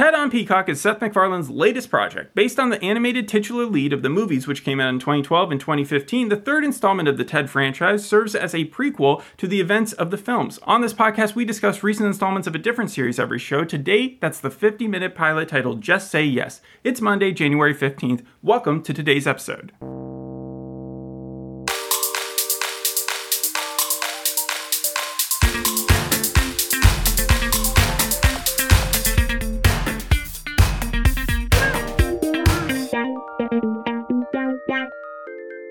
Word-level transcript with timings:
Ted 0.00 0.14
on 0.14 0.30
Peacock 0.30 0.70
is 0.70 0.80
Seth 0.80 0.98
MacFarlane's 1.00 1.50
latest 1.50 1.90
project. 1.90 2.34
Based 2.34 2.58
on 2.58 2.70
the 2.70 2.82
animated 2.82 3.28
titular 3.28 3.66
lead 3.66 3.92
of 3.92 4.00
the 4.00 4.08
movies, 4.08 4.46
which 4.46 4.64
came 4.64 4.80
out 4.80 4.88
in 4.88 4.98
2012 4.98 5.50
and 5.50 5.60
2015, 5.60 6.30
the 6.30 6.36
third 6.36 6.64
installment 6.64 7.06
of 7.06 7.18
the 7.18 7.24
Ted 7.24 7.50
franchise 7.50 8.02
serves 8.02 8.34
as 8.34 8.54
a 8.54 8.64
prequel 8.64 9.22
to 9.36 9.46
the 9.46 9.60
events 9.60 9.92
of 9.92 10.10
the 10.10 10.16
films. 10.16 10.58
On 10.62 10.80
this 10.80 10.94
podcast, 10.94 11.34
we 11.34 11.44
discuss 11.44 11.82
recent 11.82 12.06
installments 12.06 12.48
of 12.48 12.54
a 12.54 12.58
different 12.58 12.90
series 12.90 13.18
every 13.18 13.38
show. 13.38 13.62
Today, 13.62 14.16
that's 14.22 14.40
the 14.40 14.48
50 14.48 14.88
minute 14.88 15.14
pilot 15.14 15.50
titled 15.50 15.82
Just 15.82 16.10
Say 16.10 16.24
Yes. 16.24 16.62
It's 16.82 17.02
Monday, 17.02 17.30
January 17.30 17.74
15th. 17.74 18.24
Welcome 18.42 18.82
to 18.84 18.94
today's 18.94 19.26
episode. 19.26 19.72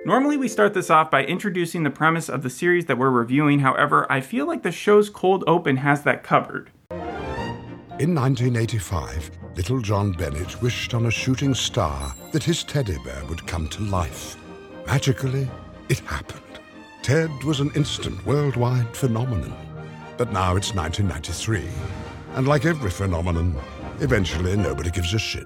Normally, 0.09 0.38
we 0.38 0.48
start 0.48 0.73
this 0.73 0.90
off 0.90 1.12
by 1.12 1.23
introducing 1.23 1.84
the 1.84 1.91
premise 1.91 2.30
of 2.30 2.41
the 2.41 2.49
series 2.49 2.88
that 2.88 2.98
we're 2.98 3.12
reviewing. 3.12 3.59
However, 3.59 4.12
I 4.12 4.22
feel 4.22 4.48
like 4.48 4.63
the 4.63 4.72
show's 4.72 5.08
cold 5.08 5.44
open 5.45 5.77
has 5.77 6.02
that 6.02 6.23
covered. 6.23 6.72
In 7.99 8.16
1985, 8.16 9.30
little 9.55 9.80
John 9.80 10.13
Bennett 10.13 10.63
wished 10.63 10.95
on 10.95 11.05
a 11.05 11.12
shooting 11.12 11.54
star 11.54 12.16
that 12.32 12.44
his 12.44 12.63
teddy 12.63 12.98
bear 13.05 13.23
would 13.26 13.45
come 13.45 13.68
to 13.68 13.84
life. 13.84 14.35
Magically, 14.88 15.48
it 15.90 15.99
happened. 15.99 16.60
Ted 17.04 17.30
was 17.44 17.60
an 17.60 17.70
instant 17.76 18.26
worldwide 18.26 18.98
phenomenon. 18.98 19.54
But 20.18 20.34
now 20.34 20.55
it's 20.55 20.73
1993, 20.73 21.68
and 22.34 22.48
like 22.48 22.66
every 22.66 22.90
phenomenon, 22.90 23.55
eventually 23.99 24.57
nobody 24.57 24.90
gives 24.90 25.13
a 25.13 25.20
shit. 25.20 25.46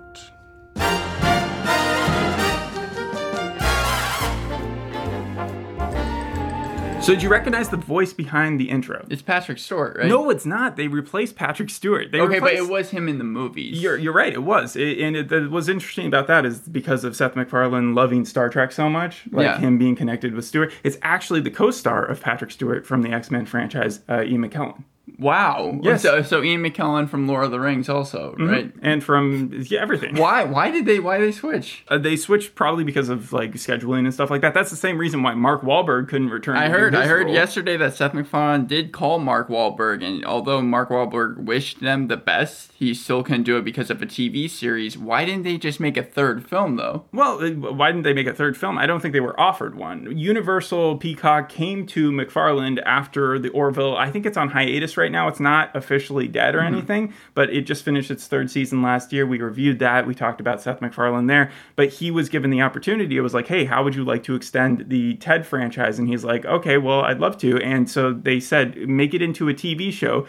So, 7.03 7.11
did 7.13 7.21
you 7.21 7.27
recognize 7.27 7.67
the 7.67 7.75
voice 7.75 8.13
behind 8.13 8.61
the 8.61 8.69
intro? 8.69 9.05
It's 9.09 9.21
Patrick 9.21 9.57
Stewart, 9.57 9.97
right? 9.97 10.07
No, 10.07 10.29
it's 10.29 10.45
not. 10.45 10.77
They 10.77 10.87
replaced 10.87 11.35
Patrick 11.35 11.69
Stewart. 11.69 12.13
They 12.13 12.21
Okay, 12.21 12.39
but 12.39 12.53
it 12.53 12.69
was 12.69 12.91
him 12.91 13.09
in 13.09 13.17
the 13.17 13.25
movies. 13.25 13.81
You're, 13.83 13.97
you're 13.97 14.13
right. 14.13 14.31
It 14.31 14.43
was, 14.43 14.77
It- 14.77 14.99
and 14.99 15.17
it, 15.17 15.29
it 15.29 15.51
was 15.51 15.67
interesting 15.67 16.07
about 16.07 16.27
that 16.27 16.45
is 16.45 16.59
because 16.59 17.03
of 17.03 17.13
Seth 17.13 17.35
MacFarlane 17.35 17.93
loving 17.93 18.23
Star 18.23 18.47
Trek 18.47 18.71
so 18.71 18.89
much, 18.89 19.23
like 19.31 19.43
Yeah. 19.43 19.59
him 19.59 19.77
being 19.77 19.97
connected 19.97 20.33
with 20.33 20.45
Stewart. 20.45 20.71
It's 20.85 20.97
actually 21.01 21.41
the 21.41 21.51
co-star 21.51 22.05
of 22.05 22.21
Patrick 22.21 22.51
Stewart 22.51 22.85
from 22.87 23.01
the 23.01 23.09
X 23.11 23.29
Men 23.29 23.45
franchise, 23.45 23.99
uh, 24.07 24.23
Ian 24.23 24.49
McKellen, 24.49 24.85
wow. 25.23 25.79
Yes. 25.81 26.03
Mm-hmm. 26.03 26.23
So, 26.23 26.23
so 26.23 26.43
Ian 26.43 26.63
McKellen 26.63 27.09
from 27.09 27.27
Lord 27.27 27.45
of 27.45 27.51
the 27.51 27.59
Rings 27.59 27.89
also, 27.89 28.35
right? 28.37 28.71
and 28.81 29.03
from 29.03 29.63
yeah, 29.67 29.81
everything. 29.81 30.15
Why? 30.15 30.43
Why 30.43 30.69
did 30.69 30.85
they? 30.85 30.99
Why 30.99 31.19
they 31.19 31.31
switch? 31.31 31.83
Uh, 31.87 31.97
they 31.97 32.15
switched 32.15 32.55
probably 32.55 32.83
because 32.83 33.09
of 33.09 33.33
like 33.33 33.53
scheduling 33.53 33.99
and 33.99 34.13
stuff 34.13 34.29
like 34.29 34.41
that. 34.41 34.53
That's 34.53 34.69
the 34.69 34.75
same 34.75 34.97
reason 34.97 35.23
why 35.23 35.33
Mark 35.33 35.61
Wahlberg 35.61 36.09
couldn't 36.09 36.29
return. 36.29 36.57
I 36.57 36.69
heard. 36.69 36.93
I 36.93 37.07
heard 37.07 37.27
role. 37.27 37.33
yesterday 37.33 37.77
that 37.77 37.95
Seth 37.95 38.13
MacFarlane 38.13 38.67
did 38.67 38.91
call 38.91 39.19
Mark 39.19 39.47
Wahlberg, 39.47 40.03
and 40.03 40.23
although 40.25 40.61
Mark 40.61 40.89
Wahlberg 40.89 41.37
wished 41.37 41.79
them 41.79 42.07
the 42.07 42.17
best, 42.17 42.71
he 42.73 42.93
still 42.93 43.23
couldn't 43.23 43.43
do 43.43 43.57
it 43.57 43.63
because 43.63 43.89
of 43.89 44.01
a 44.01 44.05
TV 44.05 44.49
series. 44.49 44.97
Why 44.97 45.25
didn't 45.25 45.43
they 45.43 45.57
just 45.57 45.79
make 45.79 45.97
a 45.97 46.03
third 46.03 46.47
film 46.47 46.75
though? 46.75 47.05
Well, 47.13 47.43
uh, 47.43 47.51
why 47.51 47.91
didn't 47.91 48.03
they 48.03 48.13
make 48.13 48.27
a 48.27 48.33
third 48.33 48.57
film? 48.57 48.77
I 48.77 48.85
don't 48.85 48.99
think 48.99 49.13
they 49.13 49.19
were 49.19 49.39
offered 49.39 49.75
one. 49.75 50.17
Universal 50.17 50.97
Peacock 50.97 51.49
came 51.49 51.85
to 51.87 52.11
MacFarlane 52.11 52.79
after 52.79 53.39
the 53.39 53.49
Orville. 53.49 53.95
I 53.95 54.11
think 54.11 54.25
it's 54.25 54.37
on 54.37 54.49
hiatus 54.49 54.97
right 54.97 55.11
now. 55.13 55.29
It's 55.29 55.39
not 55.39 55.73
officially 55.73 56.27
dead 56.27 56.55
or 56.55 56.59
mm-hmm. 56.59 56.75
anything, 56.75 57.13
but 57.33 57.49
it 57.49 57.61
just 57.61 57.85
finished 57.85 58.11
its 58.11 58.27
third 58.27 58.51
season 58.51 58.81
last 58.81 59.13
year. 59.13 59.25
We 59.25 59.39
reviewed 59.39 59.79
that. 59.79 60.05
We 60.05 60.13
talked 60.13 60.41
about 60.41 60.61
Seth 60.61 60.81
MacFarlane 60.81 61.27
there, 61.27 61.51
but 61.77 61.87
he 61.87 62.11
was 62.11 62.27
given 62.27 62.49
the 62.49 62.61
opportunity. 62.61 63.15
It 63.15 63.21
was 63.21 63.33
like, 63.33 63.47
hey, 63.47 63.63
how 63.63 63.83
would 63.85 63.95
you 63.95 64.03
like 64.03 64.23
to 64.23 64.35
extend 64.35 64.89
the 64.89 65.15
Ted 65.15 65.47
franchise? 65.47 65.97
And 65.97 66.09
he's 66.09 66.25
like, 66.25 66.43
okay, 66.43 66.77
well, 66.77 67.01
I'd 67.01 67.19
love 67.19 67.37
to. 67.37 67.57
And 67.61 67.89
so 67.89 68.11
they 68.11 68.41
said, 68.41 68.75
make 68.89 69.13
it 69.13 69.21
into 69.21 69.47
a 69.47 69.53
TV 69.53 69.93
show. 69.93 70.27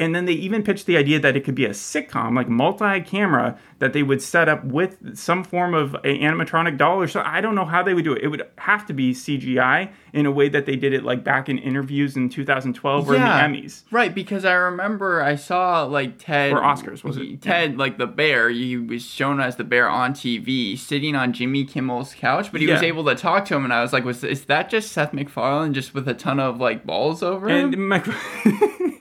And 0.00 0.14
then 0.14 0.24
they 0.24 0.32
even 0.32 0.62
pitched 0.64 0.86
the 0.86 0.96
idea 0.96 1.20
that 1.20 1.36
it 1.36 1.44
could 1.44 1.54
be 1.54 1.66
a 1.66 1.70
sitcom, 1.70 2.34
like 2.34 2.48
multi-camera, 2.48 3.58
that 3.78 3.92
they 3.92 4.02
would 4.02 4.20
set 4.22 4.48
up 4.48 4.64
with 4.64 5.16
some 5.16 5.44
form 5.44 5.74
of 5.74 5.94
a 5.96 6.18
animatronic 6.18 6.76
doll 6.78 7.00
or 7.00 7.06
so. 7.06 7.22
I 7.24 7.40
don't 7.40 7.54
know 7.54 7.64
how 7.64 7.82
they 7.82 7.94
would 7.94 8.04
do 8.04 8.14
it. 8.14 8.22
It 8.22 8.28
would 8.28 8.46
have 8.58 8.86
to 8.86 8.92
be 8.94 9.12
CGI 9.12 9.90
in 10.12 10.26
a 10.26 10.30
way 10.30 10.48
that 10.48 10.66
they 10.66 10.74
did 10.76 10.92
it 10.92 11.04
like 11.04 11.22
back 11.22 11.48
in 11.48 11.58
interviews 11.58 12.16
in 12.16 12.28
2012 12.28 13.08
or 13.10 13.14
Yeah. 13.14 13.44
in 13.44 13.52
the 13.52 13.58
Emmys. 13.60 13.82
Right, 13.90 14.14
because 14.14 14.44
I 14.44 14.54
remember 14.54 15.22
I 15.22 15.36
saw 15.36 15.84
like 15.84 16.18
Ted 16.18 16.52
Or 16.52 16.60
Oscars, 16.60 17.04
was 17.04 17.16
it? 17.16 17.40
Ted, 17.42 17.78
like 17.78 17.98
the 17.98 18.06
bear. 18.06 18.48
He 18.48 18.76
was 18.76 19.04
shown 19.04 19.38
as 19.40 19.56
the 19.56 19.64
bear 19.64 19.88
on 19.88 20.12
TV, 20.14 20.76
sitting 20.78 21.14
on 21.14 21.32
Jimmy 21.32 21.64
Kimmel's 21.64 22.14
couch, 22.14 22.50
but 22.52 22.60
he 22.60 22.66
was 22.66 22.82
able 22.82 23.04
to 23.04 23.14
talk 23.14 23.44
to 23.46 23.54
him, 23.54 23.64
and 23.64 23.72
I 23.72 23.82
was 23.82 23.92
like, 23.92 24.04
"Was 24.04 24.24
is 24.24 24.46
that 24.46 24.70
just 24.70 24.92
Seth 24.92 25.12
MacFarlane 25.12 25.74
just 25.74 25.94
with 25.94 26.08
a 26.08 26.14
ton 26.14 26.40
of 26.40 26.58
like 26.58 26.84
balls 26.86 27.22
over 27.22 27.48
him?" 27.48 27.72
And 27.74 27.88
Mc- 27.88 28.06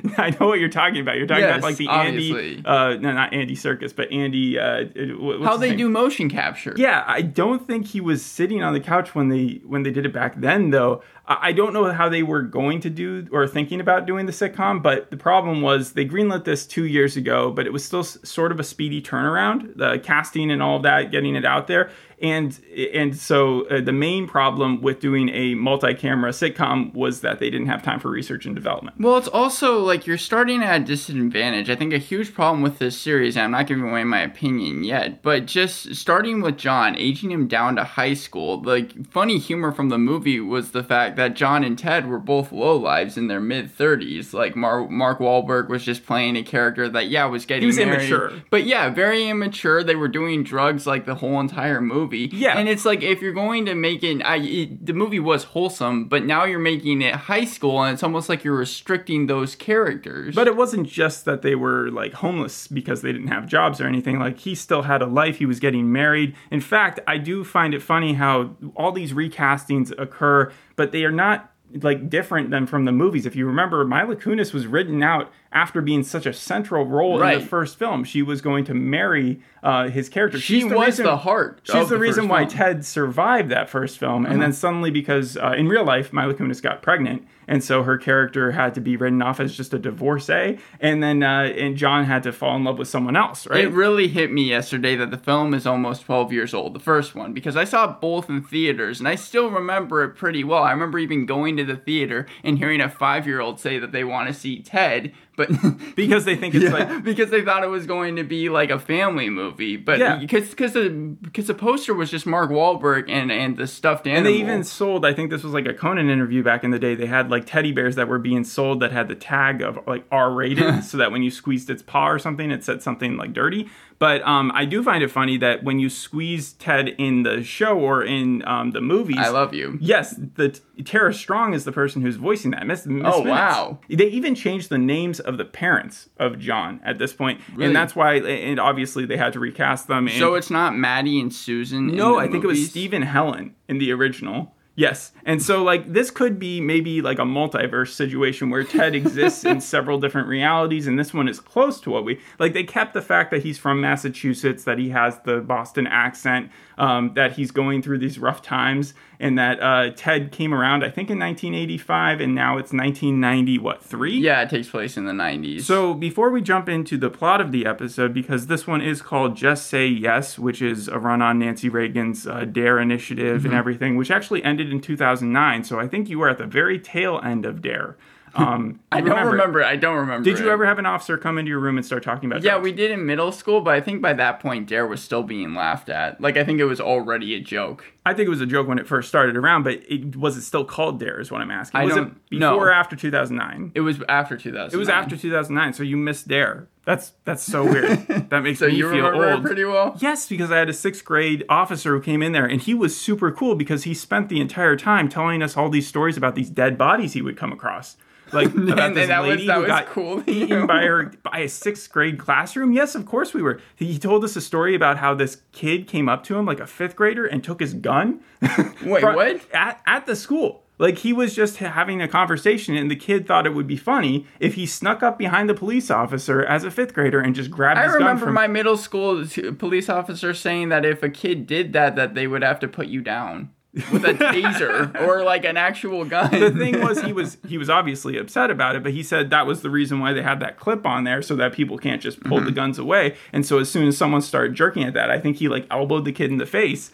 I 0.16 0.30
know 0.30 0.46
what 0.46 0.58
you're 0.58 0.68
talking 0.68 1.00
about. 1.00 1.16
You're 1.16 1.26
talking 1.26 1.44
about 1.44 1.62
like 1.62 1.76
the 1.76 1.88
obviously. 1.88 2.56
Andy, 2.56 2.64
uh, 2.64 2.96
no, 2.96 3.12
not 3.12 3.32
Andy 3.32 3.54
Serkis, 3.54 3.94
but 3.94 4.10
Andy. 4.10 4.58
Uh, 4.58 4.84
what's 5.18 5.44
How 5.44 5.56
they 5.56 5.70
name? 5.70 5.78
do 5.78 5.88
motion 5.88 6.30
capture? 6.30 6.74
Yeah, 6.76 7.04
I 7.06 7.22
don't 7.22 7.66
think 7.66 7.86
he 7.86 8.00
was 8.00 8.24
sitting 8.24 8.62
on 8.62 8.72
the 8.72 8.80
couch 8.80 9.14
when 9.14 9.28
they 9.28 9.60
when 9.64 9.82
they 9.82 9.90
did 9.90 10.06
it 10.06 10.12
back 10.12 10.40
then, 10.40 10.70
though. 10.70 11.02
I 11.26 11.52
I 11.52 11.52
don't 11.52 11.72
know 11.72 11.92
how 11.92 12.08
they 12.08 12.22
were 12.22 12.42
going 12.42 12.80
to 12.80 12.90
do 12.90 13.26
or 13.32 13.46
thinking 13.46 13.80
about 13.80 14.06
doing 14.06 14.26
the 14.26 14.32
sitcom, 14.32 14.82
but 14.82 15.10
the 15.10 15.16
problem 15.16 15.60
was 15.60 15.92
they 15.92 16.06
greenlit 16.06 16.44
this 16.44 16.66
two 16.66 16.86
years 16.86 17.16
ago, 17.16 17.50
but 17.50 17.66
it 17.66 17.72
was 17.72 17.84
still 17.84 18.04
sort 18.04 18.52
of 18.52 18.60
a 18.60 18.64
speedy 18.64 19.02
turnaround, 19.02 19.76
the 19.76 19.98
casting 19.98 20.50
and 20.50 20.62
all 20.62 20.76
of 20.76 20.82
that, 20.84 21.10
getting 21.10 21.36
it 21.36 21.44
out 21.44 21.66
there, 21.66 21.90
and 22.22 22.58
and 22.94 23.16
so 23.16 23.66
uh, 23.66 23.80
the 23.80 23.92
main 23.92 24.28
problem 24.28 24.80
with 24.80 25.00
doing 25.00 25.28
a 25.30 25.54
multi-camera 25.54 26.30
sitcom 26.30 26.94
was 26.94 27.20
that 27.20 27.40
they 27.40 27.50
didn't 27.50 27.66
have 27.66 27.82
time 27.82 27.98
for 27.98 28.10
research 28.10 28.46
and 28.46 28.54
development. 28.54 28.96
Well, 29.00 29.16
it's 29.16 29.28
also 29.28 29.80
like 29.80 30.06
you're 30.06 30.16
starting 30.18 30.62
at 30.62 30.82
a 30.82 30.84
disadvantage. 30.84 31.68
I 31.68 31.74
think 31.74 31.92
a 31.92 31.98
huge 31.98 32.32
problem 32.32 32.62
with 32.62 32.78
this 32.78 32.96
series, 32.98 33.36
and 33.36 33.44
I'm 33.44 33.50
not 33.50 33.66
giving 33.66 33.88
away 33.88 34.04
my 34.04 34.20
opinion 34.20 34.84
yet, 34.84 35.22
but 35.22 35.46
just 35.46 35.96
starting 35.96 36.40
with 36.42 36.56
John, 36.56 36.96
aging 36.96 37.32
him 37.32 37.48
down 37.48 37.76
to 37.76 37.84
high 37.84 38.14
school, 38.14 38.62
like 38.62 39.10
funny 39.10 39.38
humor 39.38 39.72
from 39.72 39.88
the 39.88 39.98
movie 39.98 40.38
was 40.38 40.70
the 40.70 40.84
fact 40.84 41.16
that 41.16 41.34
John 41.34 41.64
and 41.64 41.76
Ted 41.78 42.06
were 42.08 42.20
both 42.20 42.52
low 42.52 42.76
lives 42.76 43.16
in 43.16 43.26
their 43.26 43.40
mid 43.40 43.76
30s. 43.76 44.32
Like 44.32 44.54
Mar- 44.54 44.88
Mark 44.88 45.18
Wahlberg 45.18 45.68
was 45.68 45.84
just 45.84 46.06
playing 46.06 46.36
a 46.36 46.42
character 46.44 46.88
that, 46.88 47.08
yeah, 47.08 47.24
was 47.24 47.46
getting 47.46 47.62
He 47.62 47.66
was 47.66 47.76
married, 47.78 47.94
immature. 47.94 48.32
But 48.50 48.64
yeah, 48.64 48.90
very 48.90 49.28
immature. 49.28 49.82
They 49.82 49.96
were 49.96 50.08
doing 50.08 50.44
drugs 50.44 50.86
like 50.86 51.04
the 51.04 51.16
whole 51.16 51.40
entire 51.40 51.80
movie. 51.80 52.11
Yeah. 52.18 52.58
And 52.58 52.68
it's 52.68 52.84
like 52.84 53.02
if 53.02 53.20
you're 53.20 53.32
going 53.32 53.66
to 53.66 53.74
make 53.74 54.02
it, 54.02 54.22
I, 54.22 54.36
it 54.36 54.86
the 54.86 54.92
movie 54.92 55.20
was 55.20 55.44
wholesome, 55.44 56.06
but 56.06 56.24
now 56.24 56.44
you're 56.44 56.58
making 56.58 57.02
it 57.02 57.14
high 57.14 57.44
school, 57.44 57.82
and 57.82 57.94
it's 57.94 58.02
almost 58.02 58.28
like 58.28 58.44
you're 58.44 58.56
restricting 58.56 59.26
those 59.26 59.54
characters. 59.54 60.34
But 60.34 60.46
it 60.46 60.56
wasn't 60.56 60.88
just 60.88 61.24
that 61.24 61.42
they 61.42 61.54
were 61.54 61.90
like 61.90 62.14
homeless 62.14 62.68
because 62.68 63.02
they 63.02 63.12
didn't 63.12 63.28
have 63.28 63.46
jobs 63.46 63.80
or 63.80 63.86
anything. 63.86 64.18
Like 64.18 64.38
he 64.38 64.54
still 64.54 64.82
had 64.82 65.02
a 65.02 65.06
life. 65.06 65.38
He 65.38 65.46
was 65.46 65.60
getting 65.60 65.92
married. 65.92 66.34
In 66.50 66.60
fact, 66.60 67.00
I 67.06 67.18
do 67.18 67.44
find 67.44 67.74
it 67.74 67.82
funny 67.82 68.14
how 68.14 68.56
all 68.76 68.92
these 68.92 69.12
recastings 69.12 69.92
occur, 69.98 70.52
but 70.76 70.92
they 70.92 71.04
are 71.04 71.12
not 71.12 71.52
like 71.80 72.10
different 72.10 72.50
than 72.50 72.66
from 72.66 72.84
the 72.84 72.92
movies. 72.92 73.26
If 73.26 73.36
you 73.36 73.46
remember, 73.46 73.84
Mila 73.84 74.16
Kunis 74.16 74.52
was 74.52 74.66
written 74.66 75.02
out 75.02 75.32
after 75.52 75.80
being 75.80 76.02
such 76.02 76.26
a 76.26 76.32
central 76.32 76.84
role 76.84 77.22
in 77.22 77.38
the 77.38 77.44
first 77.44 77.78
film. 77.78 78.04
She 78.04 78.22
was 78.22 78.40
going 78.40 78.64
to 78.64 78.74
marry 78.74 79.40
uh, 79.62 79.88
his 79.88 80.08
character. 80.08 80.38
She 80.38 80.62
She's 80.62 80.72
was 80.72 80.96
the 80.96 81.16
heart 81.18 81.60
She's 81.62 81.88
the, 81.88 81.94
the 81.94 81.98
reason 81.98 82.28
why 82.28 82.46
film. 82.46 82.48
Uh-huh. 82.48 82.64
Ted 82.64 82.84
survived 82.84 83.50
that 83.50 83.68
first 83.68 83.98
film, 83.98 84.26
and 84.26 84.40
then 84.40 84.52
suddenly 84.52 84.90
because 84.90 85.36
uh, 85.36 85.54
in 85.56 85.68
real 85.68 85.84
life 85.84 86.12
Mila 86.12 86.34
Kunis 86.34 86.62
got 86.62 86.82
pregnant, 86.82 87.26
and 87.46 87.62
so 87.62 87.82
her 87.82 87.98
character 87.98 88.52
had 88.52 88.74
to 88.74 88.80
be 88.80 88.96
written 88.96 89.20
off 89.22 89.40
as 89.40 89.56
just 89.56 89.74
a 89.74 89.78
divorcee, 89.78 90.58
and 90.80 91.02
then 91.02 91.22
uh, 91.22 91.52
and 91.56 91.76
John 91.76 92.04
had 92.04 92.22
to 92.24 92.32
fall 92.32 92.56
in 92.56 92.64
love 92.64 92.78
with 92.78 92.88
someone 92.88 93.16
else, 93.16 93.46
right? 93.46 93.64
It 93.64 93.72
really 93.72 94.08
hit 94.08 94.32
me 94.32 94.44
yesterday 94.44 94.96
that 94.96 95.10
the 95.10 95.18
film 95.18 95.54
is 95.54 95.66
almost 95.66 96.02
12 96.02 96.32
years 96.32 96.54
old, 96.54 96.74
the 96.74 96.80
first 96.80 97.14
one, 97.14 97.32
because 97.32 97.56
I 97.56 97.64
saw 97.64 97.86
both 97.86 98.28
in 98.28 98.42
theaters 98.42 98.98
and 98.98 99.08
I 99.08 99.14
still 99.14 99.50
remember 99.50 100.02
it 100.02 100.10
pretty 100.10 100.44
well. 100.44 100.62
I 100.62 100.72
remember 100.72 100.98
even 100.98 101.26
going 101.26 101.56
to 101.56 101.64
the 101.64 101.76
theater 101.76 102.26
and 102.42 102.58
hearing 102.58 102.80
a 102.80 102.88
five 102.88 103.26
year 103.26 103.40
old 103.40 103.60
say 103.60 103.78
that 103.78 103.92
they 103.92 104.04
want 104.04 104.28
to 104.28 104.34
see 104.34 104.60
Ted, 104.60 105.12
but 105.36 105.48
because 105.96 106.24
they 106.24 106.36
think 106.36 106.54
it's 106.54 106.64
Yeah, 106.64 106.70
like 106.70 107.04
because 107.04 107.30
they 107.30 107.42
thought 107.42 107.64
it 107.64 107.68
was 107.68 107.86
going 107.86 108.16
to 108.16 108.24
be 108.24 108.48
like 108.48 108.70
a 108.70 108.78
family 108.78 109.30
movie, 109.30 109.76
but 109.76 109.98
Yeah. 109.98 110.16
because 110.16 110.50
because 110.50 110.72
the 110.74 110.90
because 111.22 111.46
the 111.46 111.54
poster 111.54 111.94
was 111.94 112.10
just 112.10 112.26
Mark 112.26 112.50
Wahlberg 112.50 113.08
and 113.08 113.32
and 113.32 113.56
the 113.56 113.66
stuffed 113.66 114.06
animal. 114.06 114.18
And 114.18 114.26
they 114.26 114.40
even 114.40 114.64
sold, 114.64 115.06
I 115.06 115.12
think 115.14 115.30
this 115.30 115.42
was 115.42 115.52
like 115.52 115.66
a 115.66 115.74
Conan 115.74 116.10
interview 116.10 116.42
back 116.42 116.64
in 116.64 116.70
the 116.70 116.78
day. 116.78 116.94
They 116.94 117.06
had 117.06 117.30
like 117.30 117.44
teddy 117.46 117.72
bears 117.72 117.96
that 117.96 118.08
were 118.08 118.18
being 118.18 118.44
sold 118.44 118.80
that 118.80 118.92
had 118.92 119.08
the 119.08 119.14
tag 119.14 119.62
of 119.62 119.78
like 119.86 120.04
R 120.10 120.30
rated 120.32 120.84
so 120.84 120.98
that 120.98 121.10
when 121.12 121.22
you 121.22 121.30
squeezed 121.30 121.70
its 121.70 121.82
paw 121.82 122.08
or 122.08 122.18
something, 122.18 122.50
it 122.50 122.62
said 122.64 122.82
something 122.82 123.16
like 123.16 123.32
dirty. 123.32 123.68
But 124.02 124.20
um, 124.26 124.50
I 124.52 124.64
do 124.64 124.82
find 124.82 125.00
it 125.04 125.12
funny 125.12 125.36
that 125.36 125.62
when 125.62 125.78
you 125.78 125.88
squeeze 125.88 126.54
Ted 126.54 126.88
in 126.88 127.22
the 127.22 127.44
show 127.44 127.78
or 127.78 128.02
in 128.02 128.42
um, 128.48 128.72
the 128.72 128.80
movies, 128.80 129.16
I 129.16 129.28
love 129.28 129.54
you. 129.54 129.78
Yes, 129.80 130.16
the 130.34 130.58
Tara 130.84 131.14
Strong 131.14 131.54
is 131.54 131.64
the 131.64 131.70
person 131.70 132.02
who's 132.02 132.16
voicing 132.16 132.50
that. 132.50 132.66
Miss, 132.66 132.84
Miss 132.84 133.04
Oh, 133.06 133.22
Minutes. 133.22 133.28
wow. 133.30 133.78
They 133.88 134.08
even 134.08 134.34
changed 134.34 134.70
the 134.70 134.78
names 134.78 135.20
of 135.20 135.38
the 135.38 135.44
parents 135.44 136.08
of 136.18 136.40
John 136.40 136.80
at 136.82 136.98
this 136.98 137.12
point, 137.12 137.40
and 137.60 137.76
that's 137.76 137.94
why. 137.94 138.14
And 138.16 138.58
obviously, 138.58 139.06
they 139.06 139.16
had 139.16 139.32
to 139.34 139.38
recast 139.38 139.86
them. 139.86 140.08
And 140.08 140.18
So 140.18 140.34
it's 140.34 140.50
not 140.50 140.74
Maddie 140.76 141.20
and 141.20 141.32
Susan. 141.32 141.88
in 141.90 141.94
no, 141.94 142.18
I 142.18 142.26
think 142.26 142.42
it 142.42 142.48
was 142.48 142.58
movies? 142.58 142.70
Steve 142.70 142.92
and 142.92 143.04
Helen 143.04 143.54
in 143.68 143.78
the 143.78 143.92
original. 143.92 144.52
Yes. 144.74 145.12
And 145.26 145.42
so 145.42 145.62
like 145.62 145.92
this 145.92 146.10
could 146.10 146.38
be 146.38 146.60
maybe 146.60 147.02
like 147.02 147.18
a 147.18 147.24
multiverse 147.24 147.88
situation 147.92 148.48
where 148.48 148.64
Ted 148.64 148.94
exists 148.94 149.44
in 149.44 149.60
several 149.74 150.00
different 150.00 150.28
realities 150.28 150.86
and 150.86 150.98
this 150.98 151.12
one 151.12 151.28
is 151.28 151.40
close 151.40 151.78
to 151.82 151.90
what 151.90 152.04
we 152.04 152.18
like 152.38 152.54
they 152.54 152.64
kept 152.64 152.94
the 152.94 153.02
fact 153.02 153.30
that 153.32 153.42
he's 153.42 153.58
from 153.58 153.80
Massachusetts, 153.80 154.64
that 154.64 154.78
he 154.78 154.88
has 154.88 155.18
the 155.24 155.40
Boston 155.40 155.86
accent, 155.86 156.50
um, 156.78 157.12
that 157.14 157.32
he's 157.32 157.50
going 157.50 157.82
through 157.82 157.98
these 157.98 158.18
rough 158.18 158.40
times 158.40 158.94
and 159.20 159.38
that 159.38 159.62
uh, 159.62 159.90
Ted 159.94 160.32
came 160.32 160.54
around 160.54 160.82
I 160.84 160.88
think 160.88 161.10
in 161.10 161.18
1985 161.18 162.20
and 162.20 162.34
now 162.34 162.52
it's 162.56 162.72
1990 162.72 163.58
what 163.58 163.82
3? 163.84 164.18
Yeah, 164.18 164.40
it 164.42 164.48
takes 164.50 164.68
place 164.70 164.96
in 164.96 165.04
the 165.04 165.12
90s. 165.12 165.62
So 165.62 165.92
before 165.94 166.30
we 166.30 166.40
jump 166.40 166.68
into 166.68 166.96
the 166.96 167.10
plot 167.10 167.40
of 167.42 167.52
the 167.52 167.66
episode, 167.66 168.14
because 168.14 168.46
this 168.46 168.66
one 168.66 168.80
is 168.80 169.02
called 169.02 169.36
"Just 169.36 169.66
Say 169.66 169.86
Yes," 169.86 170.38
which 170.38 170.62
is 170.62 170.88
a 170.88 170.98
run 170.98 171.20
on 171.22 171.38
Nancy 171.38 171.68
Reagan's 171.68 172.26
uh, 172.26 172.44
Dare 172.46 172.78
initiative 172.78 173.02
Mm-hmm. 173.42 173.46
and 173.46 173.54
everything, 173.54 173.96
which 173.96 174.10
actually 174.10 174.42
ended 174.44 174.61
in 174.70 174.80
2009. 174.80 175.64
So 175.64 175.80
I 175.80 175.88
think 175.88 176.08
you 176.08 176.18
were 176.18 176.28
at 176.28 176.38
the 176.38 176.46
very 176.46 176.78
tail 176.78 177.20
end 177.22 177.46
of 177.46 177.62
Dare. 177.62 177.96
Um, 178.34 178.80
I 178.92 179.00
don't 179.00 179.26
remember. 179.26 179.62
I 179.64 179.76
don't 179.76 179.96
remember. 179.96 180.28
Did 180.28 180.38
you 180.38 180.50
ever 180.50 180.64
have 180.64 180.78
an 180.78 180.86
officer 180.86 181.18
come 181.18 181.38
into 181.38 181.48
your 181.48 181.60
room 181.60 181.76
and 181.76 181.84
start 181.84 182.02
talking 182.02 182.30
about? 182.30 182.42
Yeah, 182.42 182.52
drugs? 182.52 182.64
we 182.64 182.72
did 182.72 182.90
in 182.90 183.04
middle 183.06 183.32
school, 183.32 183.60
but 183.60 183.74
I 183.74 183.80
think 183.80 184.00
by 184.00 184.12
that 184.14 184.40
point 184.40 184.68
Dare 184.68 184.86
was 184.86 185.02
still 185.02 185.22
being 185.22 185.54
laughed 185.54 185.88
at. 185.88 186.20
Like 186.20 186.36
I 186.36 186.44
think 186.44 186.60
it 186.60 186.64
was 186.64 186.80
already 186.80 187.34
a 187.34 187.40
joke. 187.40 187.84
I 188.04 188.14
think 188.14 188.26
it 188.26 188.30
was 188.30 188.40
a 188.40 188.46
joke 188.46 188.66
when 188.66 188.78
it 188.80 188.86
first 188.88 189.08
started 189.08 189.36
around, 189.36 189.62
but 189.62 189.74
it 189.88 190.16
was 190.16 190.36
it 190.36 190.42
still 190.42 190.64
called 190.64 190.98
Dare? 190.98 191.20
Is 191.20 191.30
what 191.30 191.40
I'm 191.40 191.50
asking. 191.52 191.80
I 191.80 191.84
was 191.84 191.94
don't- 191.94 192.08
it 192.08 192.30
before 192.30 192.40
no. 192.40 192.58
or 192.58 192.72
after 192.72 192.96
2009? 192.96 193.72
It 193.76 193.80
was 193.80 194.00
after 194.08 194.36
2000. 194.36 194.76
It 194.76 194.78
was 194.78 194.88
after 194.88 195.16
2009, 195.16 195.72
so 195.72 195.82
you 195.84 195.96
missed 195.96 196.26
Dare. 196.26 196.66
That's 196.84 197.12
that's 197.24 197.44
so 197.44 197.62
weird. 197.64 198.00
That 198.30 198.42
makes 198.42 198.58
So 198.58 198.66
me 198.66 198.74
you 198.74 198.90
feel 198.90 199.06
old. 199.06 199.42
pretty 199.44 199.64
well. 199.64 199.96
Yes, 200.00 200.28
because 200.28 200.50
I 200.50 200.58
had 200.58 200.68
a 200.68 200.72
sixth 200.72 201.04
grade 201.04 201.44
officer 201.48 201.94
who 201.94 202.00
came 202.02 202.22
in 202.22 202.32
there, 202.32 202.46
and 202.46 202.60
he 202.60 202.74
was 202.74 202.98
super 203.00 203.30
cool 203.30 203.54
because 203.54 203.84
he 203.84 203.94
spent 203.94 204.28
the 204.28 204.40
entire 204.40 204.74
time 204.76 205.08
telling 205.08 205.40
us 205.42 205.56
all 205.56 205.68
these 205.68 205.86
stories 205.86 206.16
about 206.16 206.34
these 206.34 206.50
dead 206.50 206.76
bodies 206.76 207.12
he 207.12 207.22
would 207.22 207.36
come 207.36 207.52
across. 207.52 207.96
Like 208.32 208.48
about 208.54 208.94
this 208.94 209.08
that 209.08 209.20
was- 209.20 209.30
lady 209.30 209.46
that 209.46 209.54
who 209.54 209.60
was 209.62 209.68
got 209.68 209.86
cool 209.86 210.22
eaten 210.28 210.66
by 210.66 210.82
her 210.82 211.12
by 211.22 211.40
a 211.40 211.48
sixth 211.48 211.90
grade 211.92 212.18
classroom. 212.18 212.72
Yes, 212.72 212.94
of 212.94 213.06
course 213.06 213.34
we 213.34 213.42
were. 213.42 213.60
He 213.76 213.98
told 213.98 214.24
us 214.24 214.36
a 214.36 214.40
story 214.40 214.74
about 214.74 214.98
how 214.98 215.14
this 215.14 215.42
kid 215.52 215.86
came 215.86 216.08
up 216.08 216.24
to 216.24 216.36
him 216.36 216.46
like 216.46 216.60
a 216.60 216.66
fifth 216.66 216.96
grader 216.96 217.26
and 217.26 217.42
took 217.44 217.60
his 217.60 217.74
gun. 217.74 218.20
Wait, 218.84 219.00
Fro- 219.00 219.14
what? 219.16 219.40
At 219.52 219.80
at 219.86 220.06
the 220.06 220.16
school. 220.16 220.60
Like 220.78 220.98
he 220.98 221.12
was 221.12 221.36
just 221.36 221.58
having 221.58 222.02
a 222.02 222.08
conversation, 222.08 222.74
and 222.74 222.90
the 222.90 222.96
kid 222.96 223.24
thought 223.26 223.46
it 223.46 223.54
would 223.54 223.68
be 223.68 223.76
funny 223.76 224.26
if 224.40 224.54
he 224.54 224.66
snuck 224.66 225.00
up 225.02 225.16
behind 225.16 225.48
the 225.48 225.54
police 225.54 225.90
officer 225.92 226.42
as 226.44 226.64
a 226.64 226.72
fifth 226.72 226.92
grader 226.92 227.20
and 227.20 227.36
just 227.36 227.52
grabbed 227.52 227.78
I 227.78 227.84
his 227.84 227.92
gun 227.92 228.00
remember 228.00 228.24
from 228.24 228.34
my 228.34 228.48
middle 228.48 228.76
school 228.76 229.24
police 229.58 229.88
officer 229.88 230.34
saying 230.34 230.70
that 230.70 230.84
if 230.84 231.02
a 231.04 231.10
kid 231.10 231.46
did 231.46 231.72
that, 231.74 231.94
that 231.94 232.14
they 232.14 232.26
would 232.26 232.42
have 232.42 232.58
to 232.60 232.68
put 232.68 232.88
you 232.88 233.00
down 233.00 233.50
with 233.74 234.04
a 234.04 234.12
taser 234.12 235.00
or 235.00 235.22
like 235.22 235.44
an 235.44 235.56
actual 235.56 236.04
gun. 236.04 236.30
the 236.30 236.50
thing 236.50 236.80
was 236.80 237.00
he 237.02 237.12
was 237.12 237.38
he 237.46 237.56
was 237.56 237.70
obviously 237.70 238.18
upset 238.18 238.50
about 238.50 238.76
it 238.76 238.82
but 238.82 238.92
he 238.92 239.02
said 239.02 239.30
that 239.30 239.46
was 239.46 239.62
the 239.62 239.70
reason 239.70 239.98
why 239.98 240.12
they 240.12 240.22
had 240.22 240.40
that 240.40 240.58
clip 240.58 240.86
on 240.86 241.04
there 241.04 241.22
so 241.22 241.34
that 241.34 241.52
people 241.52 241.78
can't 241.78 242.02
just 242.02 242.20
pull 242.24 242.38
the 242.38 242.46
mm-hmm. 242.46 242.54
guns 242.54 242.78
away. 242.78 243.16
And 243.32 243.46
so 243.46 243.58
as 243.58 243.70
soon 243.70 243.88
as 243.88 243.96
someone 243.96 244.20
started 244.20 244.54
jerking 244.54 244.84
at 244.84 244.94
that 244.94 245.10
i 245.10 245.18
think 245.18 245.36
he 245.36 245.48
like 245.48 245.66
elbowed 245.70 246.04
the 246.04 246.12
kid 246.12 246.30
in 246.30 246.38
the 246.38 246.46
face 246.46 246.90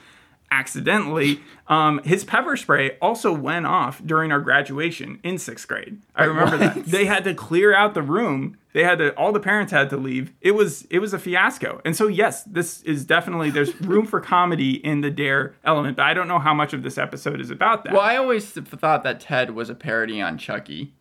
accidentally 0.50 1.40
um, 1.66 2.02
his 2.04 2.24
pepper 2.24 2.56
spray 2.56 2.96
also 3.00 3.32
went 3.32 3.66
off 3.66 4.00
during 4.04 4.32
our 4.32 4.40
graduation 4.40 5.20
in 5.22 5.38
sixth 5.38 5.68
grade. 5.68 6.00
I 6.14 6.24
remember 6.24 6.56
that. 6.58 6.84
they 6.86 7.04
had 7.04 7.24
to 7.24 7.34
clear 7.34 7.74
out 7.74 7.94
the 7.94 8.02
room. 8.02 8.56
They 8.72 8.84
had 8.84 8.98
to 8.98 9.14
all 9.16 9.32
the 9.32 9.40
parents 9.40 9.72
had 9.72 9.90
to 9.90 9.96
leave. 9.96 10.32
It 10.40 10.52
was 10.52 10.86
it 10.90 11.00
was 11.00 11.12
a 11.12 11.18
fiasco. 11.18 11.80
And 11.84 11.94
so 11.96 12.06
yes 12.06 12.42
this 12.44 12.82
is 12.82 13.04
definitely 13.04 13.50
there's 13.50 13.78
room 13.80 14.06
for 14.06 14.20
comedy 14.20 14.84
in 14.84 15.00
the 15.00 15.10
dare 15.10 15.54
element 15.64 15.96
but 15.96 16.04
i 16.04 16.14
don't 16.14 16.28
know 16.28 16.38
how 16.38 16.54
much 16.54 16.72
of 16.72 16.82
this 16.82 16.98
episode 16.98 17.40
is 17.40 17.50
about 17.50 17.84
that. 17.84 17.92
Well, 17.92 18.02
I 18.02 18.16
always 18.16 18.50
thought 18.50 19.02
that 19.04 19.20
Ted 19.20 19.54
was 19.54 19.68
a 19.70 19.74
parody 19.74 20.20
on 20.20 20.38
Chucky. 20.38 20.94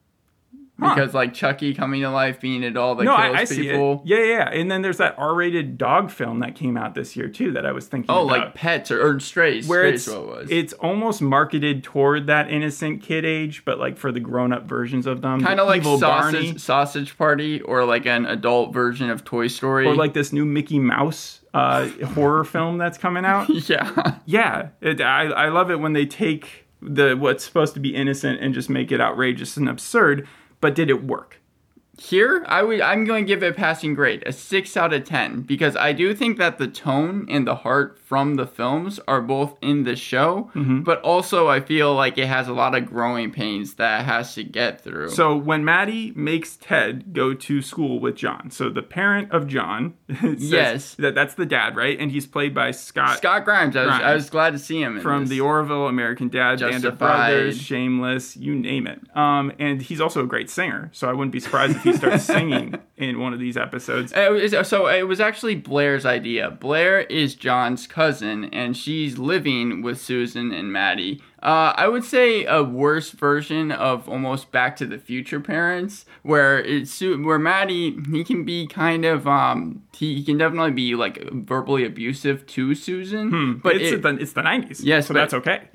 Because 0.80 1.16
like 1.16 1.34
Chucky 1.34 1.74
coming 1.74 2.02
to 2.02 2.10
life, 2.12 2.40
being 2.40 2.64
a 2.64 2.70
doll 2.70 2.94
that 2.96 3.04
no, 3.04 3.18
kills 3.18 3.36
I, 3.36 3.40
I 3.40 3.44
see 3.46 3.64
people. 3.64 4.04
it. 4.06 4.10
Yeah, 4.10 4.24
yeah. 4.24 4.50
And 4.52 4.70
then 4.70 4.84
there's 4.84 4.98
that 4.98 5.16
R-rated 5.18 5.76
dog 5.80 6.12
film 6.12 6.40
that 6.42 6.54
came 6.54 6.78
out 6.78 6.94
this 6.94 7.16
year 7.16 7.28
too 7.30 7.52
that 7.54 7.66
I 7.66 7.72
was 7.72 7.88
thinking 7.88 8.12
Oh, 8.12 8.28
about. 8.28 8.46
like 8.46 8.54
pets 8.54 8.92
or, 8.92 9.04
or 9.04 9.20
strays. 9.20 9.68
where 9.68 9.88
strays 9.98 10.08
it's 10.08 10.16
it 10.16 10.22
was. 10.28 10.48
it's 10.52 10.74
almost 10.74 11.20
marketed 11.20 11.84
toward 11.84 12.28
that 12.28 12.52
innocent 12.52 13.02
kid 13.02 13.26
age, 13.26 13.66
but 13.66 13.80
like 13.80 13.98
for 13.98 14.12
the 14.12 14.20
grown-up 14.20 14.66
versions 14.66 15.08
of 15.08 15.22
them, 15.24 15.42
kind 15.42 15.60
of 15.60 15.68
like 15.68 15.82
sausage 15.84 16.02
Barney, 16.02 16.58
sausage 16.60 17.18
party 17.18 17.60
or 17.62 17.84
like 17.84 18.06
an 18.06 18.28
adult 18.28 18.72
version 18.72 19.10
of 19.10 19.24
Toy 19.24 19.48
Story. 19.48 19.88
or 19.88 19.96
like 19.96 20.14
this 20.14 20.32
new 20.32 20.46
Mickey 20.46 20.78
Mouse 20.78 21.42
uh, 21.56 21.88
horror 22.14 22.44
film 22.44 22.78
that's 22.78 23.00
coming 23.00 23.26
out. 23.26 23.50
yeah. 23.68 24.18
Yeah, 24.28 24.68
it, 24.82 25.02
I 25.02 25.24
I 25.24 25.50
love 25.50 25.72
it 25.72 25.80
when 25.80 25.94
they 25.94 26.06
take 26.06 26.66
the 26.84 27.16
what's 27.16 27.44
supposed 27.44 27.74
to 27.74 27.80
be 27.80 27.96
innocent 27.96 28.40
and 28.42 28.54
just 28.54 28.70
make 28.70 28.92
it 28.92 29.02
outrageous 29.02 29.58
and 29.58 29.68
absurd. 29.68 30.28
But 30.60 30.76
did 30.76 30.90
it 30.90 31.04
work? 31.04 31.42
Here, 32.00 32.44
I 32.48 32.64
would 32.64 32.82
I'm 32.82 33.06
going 33.06 33.26
to 33.26 33.28
give 33.28 33.42
it 33.44 33.48
a 33.52 33.54
passing 33.54 33.94
grade, 33.96 34.24
a 34.26 34.32
6 34.32 34.78
out 34.78 34.94
of 34.94 35.04
10 35.04 35.42
because 35.42 35.76
I 35.76 35.94
do 35.94 36.14
think 36.14 36.38
that 36.38 36.58
the 36.58 36.68
tone 36.68 37.26
and 37.30 37.48
the 37.48 37.56
heart 37.56 37.98
from 38.00 38.36
the 38.36 38.46
films 38.48 39.00
are 39.08 39.22
both 39.22 39.58
in 39.62 39.84
the 39.84 39.96
show, 39.96 40.50
Mm-hmm. 40.56 40.82
but 40.82 41.02
also 41.02 41.48
I 41.48 41.60
feel 41.60 41.94
like 41.96 42.18
it 42.18 42.28
has 42.28 42.48
a 42.48 42.54
lot 42.54 42.76
of 42.76 42.86
growing 42.86 43.32
pains 43.32 43.74
that 43.76 44.02
it 44.02 44.04
has 44.06 44.34
to 44.36 44.44
get 44.44 44.82
through. 44.82 45.10
So 45.10 45.36
when 45.36 45.66
Maddie 45.66 46.14
makes 46.16 46.56
Ted 46.56 47.14
go 47.14 47.34
to 47.34 47.62
school 47.62 48.00
with 48.00 48.16
John, 48.16 48.52
so 48.52 48.70
the 48.70 48.82
parent 48.84 49.32
of 49.32 49.48
John, 49.48 49.96
says 50.22 50.52
Yes. 50.52 50.96
that 50.96 51.16
that's 51.16 51.34
the 51.34 51.46
dad, 51.46 51.76
right? 51.76 52.00
And 52.00 52.12
he's 52.12 52.28
played 52.28 52.54
by 52.54 52.72
Scott, 52.72 53.18
Scott 53.18 53.44
Grimes, 53.44 53.76
I 53.76 53.86
was, 53.86 53.94
I 53.94 54.14
was 54.14 54.30
glad 54.30 54.52
to 54.54 54.60
see 54.60 54.82
him 54.82 54.98
in 54.98 55.02
from 55.02 55.22
this. 55.24 55.30
the 55.32 55.42
Orville, 55.42 55.88
American 55.88 56.30
Dad, 56.30 56.60
Band 56.60 56.86
of 56.86 56.98
Brothers, 57.00 57.60
Shameless, 57.60 58.38
you 58.38 58.56
name 58.56 58.88
it. 58.88 59.00
Um, 59.16 59.52
and 59.60 59.82
he's 59.82 60.00
also 60.00 60.24
a 60.24 60.28
great 60.28 60.50
singer, 60.50 60.90
so 60.94 61.10
I 61.10 61.14
wouldn't 61.14 61.32
be 61.32 61.40
surprised 61.40 61.76
if 61.78 61.84
he 61.92 61.98
starts 61.98 62.24
singing 62.36 62.76
in 62.98 63.20
one 63.20 63.34
of 63.34 63.40
these 63.40 63.58
episodes. 63.58 64.14
Uh, 64.14 64.22
it 64.22 64.32
was- 64.44 64.54
uh, 64.54 64.64
so 64.64 64.88
it 64.88 65.04
was 65.08 65.20
actually 65.20 65.56
Blair's 65.56 66.06
idea. 66.06 66.52
Blair 66.52 67.02
is 67.02 67.36
John's 67.36 67.88
cousin, 67.88 68.46
and 68.46 68.76
she's 68.78 69.18
living 69.18 69.82
with 69.82 70.00
Susan 70.02 70.52
and 70.52 70.72
Maddie. 70.72 71.22
Uh, 71.44 71.72
I 71.78 71.88
would 71.88 72.04
say 72.04 72.46
a 72.46 72.64
worse 72.64 73.12
version 73.12 73.72
of 73.72 74.10
almost 74.10 74.52
Back 74.52 74.76
to 74.78 74.86
the 74.88 74.98
Future 74.98 75.40
parents, 75.40 76.06
where 76.24 76.60
it's 76.60 77.00
where 77.00 77.38
Maddie 77.38 77.96
he 78.12 78.24
can 78.24 78.44
be 78.44 78.66
kind 78.66 79.06
of 79.06 79.28
um 79.28 79.84
he, 79.94 80.16
he 80.16 80.24
can 80.24 80.38
definitely 80.40 80.72
be 80.72 80.96
like 80.96 81.30
verbally 81.32 81.86
abusive 81.86 82.46
to 82.48 82.74
Susan, 82.76 83.60
but 83.64 83.76
Hmm. 83.76 83.82
it's 83.82 83.92
it- 83.92 84.02
the 84.02 84.10
it's 84.18 84.34
the 84.34 84.42
nineties, 84.42 84.84
Yes, 84.84 85.08
so 85.08 85.14
that's 85.14 85.34
okay. 85.36 85.62